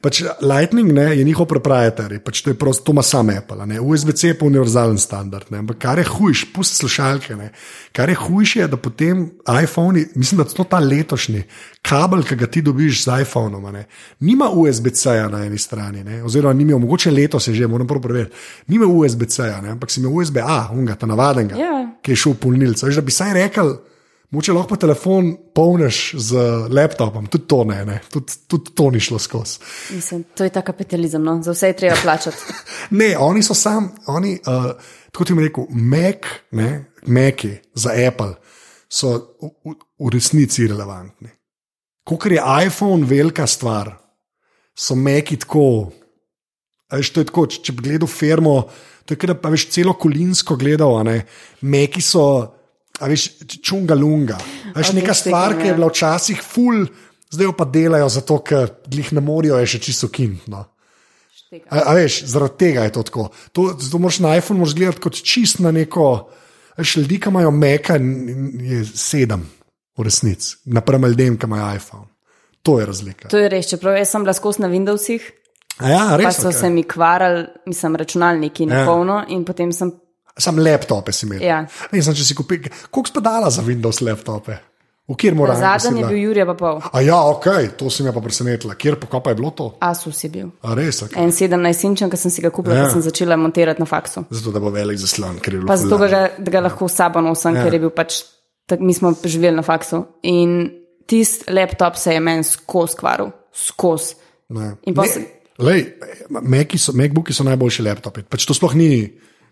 [0.00, 3.80] Pač Lightning ne, je njihov proprietar, pač to, prost, to ima samo Apple, ne.
[3.80, 5.50] USB-C je pa univerzalen standard.
[5.50, 5.62] Ne.
[5.64, 7.36] Ampak kar je hujš, pusti slušalke.
[7.36, 7.50] Ne.
[7.96, 9.26] Kar je hujše, je, da potem
[9.62, 11.42] iPhone, mislim, da to ta letošnji
[11.86, 13.86] kabel, ki ga ti dobiš z iPhonom, ne,
[14.20, 16.22] nima USB-C-ja na eni strani, ne.
[16.24, 18.34] oziroma nima, mogoče letos je že, moram prvo preveriti,
[18.66, 21.86] nima USB-C-ja, ampak si imel USB-A, unga, ta navadenga, yeah.
[22.02, 22.86] ki je šel v polnilce.
[22.86, 23.76] Veš, da bi saj rekel.
[24.30, 26.40] Moče lahko pa telefon polniš z
[26.74, 28.00] laptopom, tudi to ne, ne.
[28.10, 29.60] Tud, tudi to ni šlo skozi.
[29.94, 31.38] Mislim, to je ta kapitalizem, no?
[31.42, 32.36] za vse je treba plačati.
[33.00, 34.72] ne, oni so sam, oni, uh,
[35.12, 36.70] tako ti mi rekel, Mac, ne,
[37.06, 38.34] Maci za Apple
[38.88, 41.30] so v, v, v resnici relevantni.
[42.06, 43.92] Ker je iPhone velika stvar,
[44.74, 45.92] so Maci tako.
[46.92, 48.58] Veš, to je tako, če bi gledal firmo,
[49.06, 50.98] to je kot da bi celo kolinsko gledal,
[51.62, 52.26] Maci so.
[53.00, 53.26] A veš,
[53.60, 54.38] čunga lunga.
[54.76, 56.86] Veš, neka stvar, ki je bila včasih full,
[57.32, 60.38] zdaj pa delajo zato, ker jih ne morajo, je še čisto kin.
[60.52, 60.64] No.
[61.70, 63.28] A, a veš, zaradi tega je to tako.
[63.52, 66.08] To, to moraš na iPhone moraš gledati kot čist na neko.
[66.76, 69.46] Veš, ljudi, ki imajo meka, je sedem
[69.96, 72.08] v resnici, naprem ljudem, ki imajo iPhone.
[72.66, 73.28] To je razlika.
[73.30, 75.28] To je res, čeprav jaz sem bila skozi na Windowsih.
[75.76, 76.60] Ja, res, pa so okay.
[76.60, 78.86] se mi kvarali, mislim, računalniki na ja.
[78.88, 79.92] polno in potem sem
[80.38, 81.42] Sam laptope si imel.
[81.42, 81.62] Ja.
[81.92, 84.58] Ne, sem, si kupil, koliko si pa dala za Windows laptope?
[85.08, 85.62] V kjer mora biti?
[85.62, 86.80] Zadnji je bil Jurija pa pol.
[86.92, 87.44] A ja, ok,
[87.78, 88.74] to se mi je pa presenetilo.
[88.74, 89.68] Kjer pa, pa je bilo to?
[89.80, 90.48] Asus je bil.
[90.66, 91.14] A res, ok.
[91.16, 92.82] En 17 inčen, ki sem si ga kupila, Ja.
[92.82, 92.90] ja.
[92.90, 94.24] sem začela montirati na faksu.
[94.30, 96.88] Zato, da bo velik zaslon, ker je bilo Pa zato, da ga, da ga lahko
[96.90, 97.60] s sabo nosim, Ja.
[97.60, 97.64] ja.
[97.64, 98.18] ker je bil pač,
[98.66, 100.02] tak, mi smo živeli na faksu.
[100.26, 100.72] In
[101.06, 104.14] tisti laptop se je meni skozi kvaril, skozi.
[104.48, 104.74] Ne.
[104.90, 105.22] In Ne, se-
[105.58, 105.86] Lej,
[106.30, 108.26] Macbooki so najboljši laptopi.
[108.28, 109.06] Pač to sploh ni,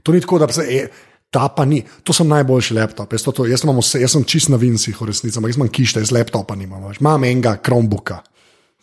[0.04, 0.86] to ni tako, da se je.
[1.34, 3.10] Ta pa ni, to so najboljši laptop.
[3.16, 5.70] Jaz, to, to, jaz, vse, jaz sem čist na vincih, v resnici, ampak jaz imam
[5.72, 6.84] kište, jaz laptopa nimam.
[6.86, 7.00] Veš.
[7.02, 8.20] Imam enega Chromebooka,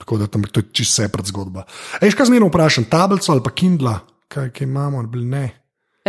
[0.01, 1.63] tako da tam, to je čist seprat zgodba.
[2.03, 3.95] Ej, kaj zmerno vprašam, tablico ali pa Kindla,
[4.27, 5.45] kaj, kaj imamo, ali bil ne.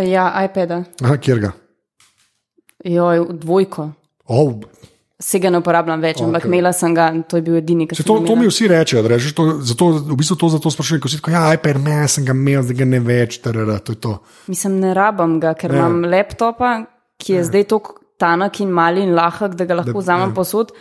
[0.03, 1.53] Ja, iPada, Aha, kjer ga.
[2.91, 3.93] joj, dvojko.
[4.27, 4.57] Oh,
[5.23, 6.27] Se ga ne uporabljam več, okay.
[6.27, 8.41] ampak imela sem ga, to je bil edini, ki Se sem to, ga to imela.
[8.43, 11.31] mi vsi rečejo, da rečeš, to, zato, v bistvu to zato sprašujem, ko si tako,
[11.37, 14.17] ja, iPad, me sem ga imel, zdaj ga ne več, tarara, to je to.
[14.51, 15.79] Mislim, ne rabim ga, ker ja.
[15.85, 16.73] imam laptopa,
[17.23, 17.47] ki je ja.
[17.53, 20.35] zdaj tako tanek in mali in lahek, da ga lahko Da- vzamem ja.
[20.35, 20.75] posod,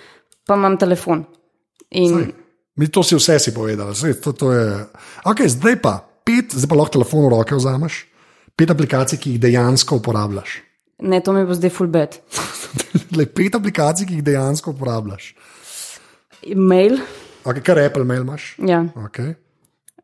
[0.49, 1.21] pa imam telefon.
[2.01, 2.31] In Saj.
[2.81, 4.65] Mi to si vse si povedal, saj, to, to je.
[5.27, 8.07] Okay, zdaj pa pet, zdaj pa lahko telefon v roke vzameš,
[8.57, 10.61] pet aplikacij, ki jih dejansko uporabljaš.
[11.01, 12.17] Ne, to mi bo zdaj full bed.
[13.17, 15.33] Le pet aplikacij, ki jih dejansko uporabljaš.
[16.55, 16.99] Mail,
[17.41, 18.55] Okay, kar Apple mail imaš.
[18.61, 18.83] ja.
[18.95, 19.33] Okay.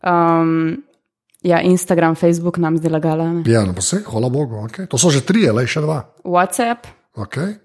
[0.01, 0.81] Um,
[1.41, 3.27] ja, Instagram, Facebook nam zdaj lagala.
[3.33, 3.43] Ne?
[3.45, 4.55] Ja, no pa se, hvala Bogu.
[4.65, 4.87] Okay.
[4.87, 6.03] To so že tri, le še dva.
[6.25, 6.87] WhatsApp,
[7.17, 7.55] Okay.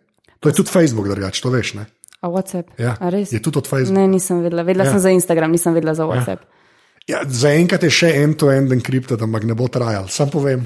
[0.40, 1.74] To je tudi Facebook, drugače, to veš.
[1.74, 1.86] Ne?
[2.22, 2.70] a WhatsApp.
[2.78, 3.32] Ja, A res?
[3.32, 4.00] je tudi od Facebooka.
[4.00, 4.62] Ne, nisem vedela.
[4.62, 4.88] Vedela Ja.
[4.88, 4.92] ja.
[4.92, 6.44] sem za Instagram, nisem vedela za WhatsApp.
[7.08, 10.06] Ja, Zaenkrat je še end-to-end encrypted, ampak ne bo trajal.
[10.08, 10.62] Sam povem.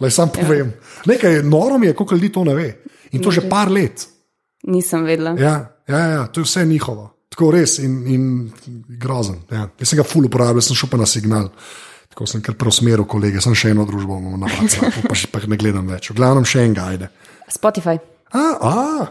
[0.00, 0.68] Lej, sam povem.
[0.68, 1.02] Ja.
[1.06, 2.68] Nekaj noro mi je, koliko ljudi to ne ve.
[3.12, 4.06] In to že par let.
[4.64, 5.36] Nisem vedela.
[5.38, 5.54] Ja,
[5.88, 7.12] ja, ja, to je vse njihovo.
[7.28, 8.24] Tako res in, in
[8.98, 9.42] grozen.
[9.50, 9.68] Ja.
[9.78, 11.48] Jaz sem ga ful uporabljal, sem šel pa na signal.
[12.08, 15.40] Tako sem kar preusmeril kolege, sem še eno družbo imel na WhatsAppu, pa, še- pa
[15.44, 16.10] ne gledam več.
[16.10, 17.10] V glavnem še enega ajde.
[17.52, 17.98] Spotify.
[18.32, 19.06] A, a,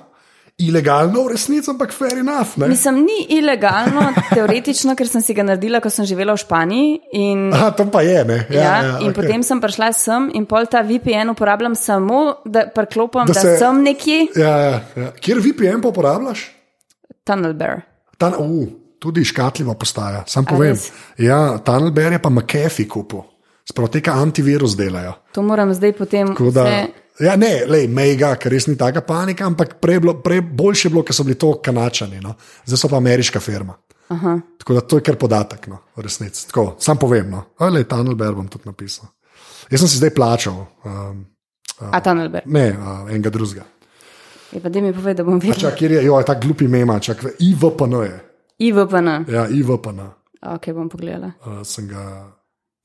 [0.57, 2.55] ilegalno v resnici, ampak fair enough.
[2.57, 2.67] Ne?
[2.67, 6.93] Mislim, ni ilegalno, teoretično, ker sem si ga naredila, ko sem živela v Španiji.
[7.13, 8.37] In, Aha, tam pa je, ne.
[8.49, 9.15] ja, Ja, ja, in okej.
[9.15, 13.57] potem sem prišla sem in pol ta VPN uporabljam samo, da preklopim, Da da, se-
[13.57, 14.27] sem nekje.
[14.35, 15.11] Ja, ja, ja.
[15.13, 16.47] Kjer VPN pa uporabljaš?
[17.23, 17.81] Tunnel Bear.
[18.17, 20.77] Ta, uh, tudi škatljiva postaja, sam povem.
[21.17, 23.25] Ja, Tunnelbear je pa McAfee kupil.
[23.65, 25.15] Sprav tega antivirus delajo.
[25.33, 26.27] To moram zdaj potem.
[26.27, 26.87] Tako Da, vse-
[27.19, 30.93] ja, ne, lej, mega, ker res ni taka panika, ampak prej, bilo, prej boljše je
[30.93, 32.35] bilo, ker so bili to kanačani, no?
[32.65, 33.77] zdaj so pa ameriška firma.
[34.13, 34.39] Aha.
[34.61, 36.47] Tako da to je kar podatek, no, v resnici.
[36.47, 39.09] Tako, sam povem, no, ali Tunnelbear bom tudi napisal.
[39.71, 41.23] Jaz sem si zdaj plačal, um,
[41.79, 42.43] A Tunnel Bear.
[42.45, 43.65] ne, uh, enega drugega.
[44.51, 45.59] Je pa da mi pove, da bom A videla.
[45.59, 48.19] Čak, kjer je, jo, je ta glupi mema, čak, IVPN je.
[48.59, 49.07] IVPN.
[49.27, 49.99] Ja, IVPN.
[50.55, 51.33] Ok, bom pogledala.
[51.45, 52.31] Uh, sem ga.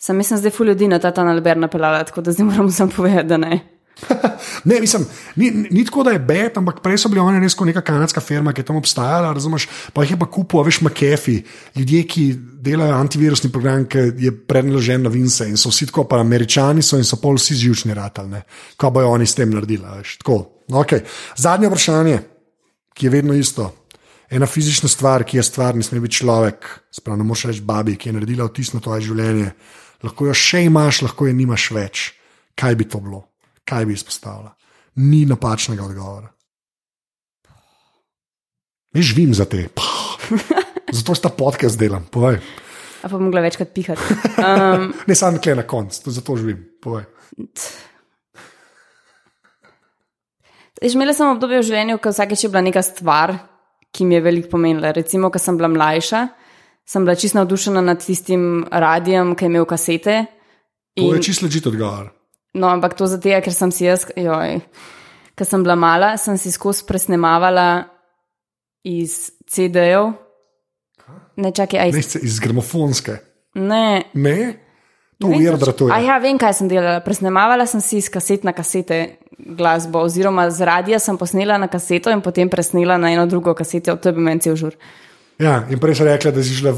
[0.00, 2.90] Sem mislim, zdaj ful ljudi na ta Tunnel Bear napeljala, tako da zdaj moram samo
[2.96, 3.60] povedati, da ne.
[4.64, 7.68] Ne, mislim, ni, ni tako, da je bed, ampak prej so bili oni res kot
[7.68, 10.80] neka kanadska firma, ki je tam obstajala, razumeš, pa jih je pa kupil, a veš,
[10.84, 11.44] McAfee,
[11.76, 12.24] ljudje, ki
[12.64, 17.00] delajo antivirusni program, ki je predložen na Vince in so vsi tako, pa američani so
[17.00, 18.42] in so pol vsi zjučni ratalne,
[18.80, 20.40] kaj bojo oni s tem naredili, veš, tako.
[20.70, 21.02] No, okay.
[21.36, 22.18] Zadnje vprašanje,
[22.94, 23.72] ki je vedno isto.
[24.30, 27.96] Ena fizična stvar, ki je stvar, ne sme biti človek, spravo ne moreš reči babi,
[27.98, 29.50] ki je naredila vtis na tvoje življenje.
[30.06, 32.04] Lahko jo še imaš, lahko jo nimaš več.
[32.54, 33.24] Kaj bi to bilo?
[33.64, 34.54] Kaj bi izpostavila?
[34.94, 36.28] Ni napačnega odgovora.
[38.94, 39.68] Ne živim za te.
[40.98, 42.06] Zato sta podcast delam.
[42.10, 42.40] Povej.
[43.02, 44.02] A pa bom mogla večkrat pihati.
[44.40, 46.64] Um, Ne samo nekaj na koncu, zato živim.
[46.82, 47.04] Povej.
[50.82, 53.34] Že imela sem obdobje v življenju, ko vsakeč je bila neka stvar,
[53.92, 54.92] ki mi je veliko pomenila.
[54.96, 56.20] Recimo, ko sem bila mlajša,
[56.88, 60.14] sem bila čisto navdušena nad tistim radijem, ki je imel kasete.
[60.96, 62.10] To In, je čisto ležite odgovor.
[62.54, 64.60] No, ampak to zato, ker sem si jaz, joj,
[65.38, 67.84] ko sem bila mala, sem si skozi presnemavala
[68.84, 70.12] iz CD-jev.
[71.36, 73.18] Ne, čakaj, aj iz- iz gramofonske.
[73.54, 74.04] Ne.
[74.14, 74.54] Ne?
[75.20, 76.06] To je urdra, to A je.
[76.06, 77.00] ja, vem, kaj sem delala.
[77.04, 82.10] Presnemavala sem si iz kaset na kasete glasbo, oziroma z radia sem posnela na kaseto
[82.10, 84.76] in potem presnela na eno drugo kaseto, to je bil meni cel žur.
[85.40, 86.74] Ja, in prej si rekla, da si šla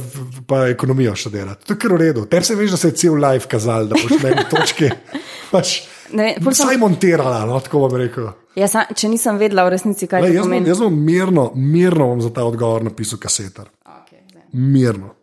[0.47, 1.67] pa ekonomijo študirati.
[1.67, 2.27] To je kar v redu.
[2.27, 4.91] Tebi se veš, da se je cel live kazal, da boš na eni točki.
[5.53, 5.81] Pač,
[6.13, 8.27] Ne, ful sem- Vsaj montirala, no, tako bom rekel.
[8.55, 12.11] Ja, sam, če nisem vedela v resnici, kaj Le, to jaz, jaz bom mirno, mirno
[12.11, 13.71] bom za ta odgovor napisal kasetar.
[13.81, 14.43] Okay, zdaj.
[14.53, 15.15] Mirno.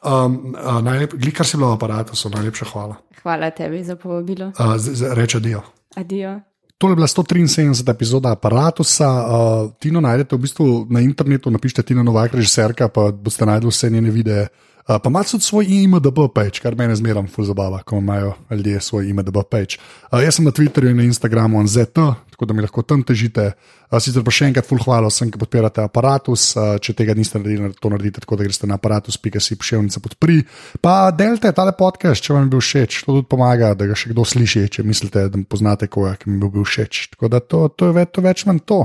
[0.00, 2.96] Um, uh, najlep, Glikar si bila v aparatu, so najlepša hvala.
[3.20, 4.54] Hvala tebi za povabilo.
[4.56, 5.60] Uh, z, z, reče Dio.
[5.94, 6.40] Adijo.
[6.78, 7.90] To je bila 173.
[7.90, 8.84] epizoda aparata.
[8.84, 13.90] Uh, Tino najdete v bistvu na internetu, napišite Tina Novak, režiserka, pa boste najdli vse
[13.90, 14.48] njene videe
[14.86, 18.80] Uh, pa imaš tudi svoj IMDB page, kar meni zmeraj ful zabava, ko imajo ljudje
[18.80, 19.80] svoj IMDB page.
[20.12, 23.48] Uh, jaz sem na Twitterju in na Instagramu ZT, tako da mi lahko tam težite.
[23.90, 26.44] Uh, sicer pa še enkrat ful hvala vsem, ki podpirate aparatus.
[26.54, 30.36] Uh, če tega niste naredili, to naredite tako, da greste na aparatus.si pošiljnica podpri.
[30.78, 34.12] Pa delite tale podcast, če vam je bil všeč, to tudi pomaga, da ga še
[34.14, 37.02] kdo sliši, če mislite, da poznate koga, ki mi bi bil všeč.
[37.16, 38.84] Tako da to, to je več, to več manj to.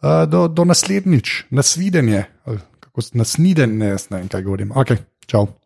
[0.00, 2.24] Uh, do, do naslednjič, nasvidenje,
[2.80, 4.72] kako nasvidenje, ne vem, kaj govorim.
[4.72, 4.96] Ok,
[5.28, 5.57] Ciao.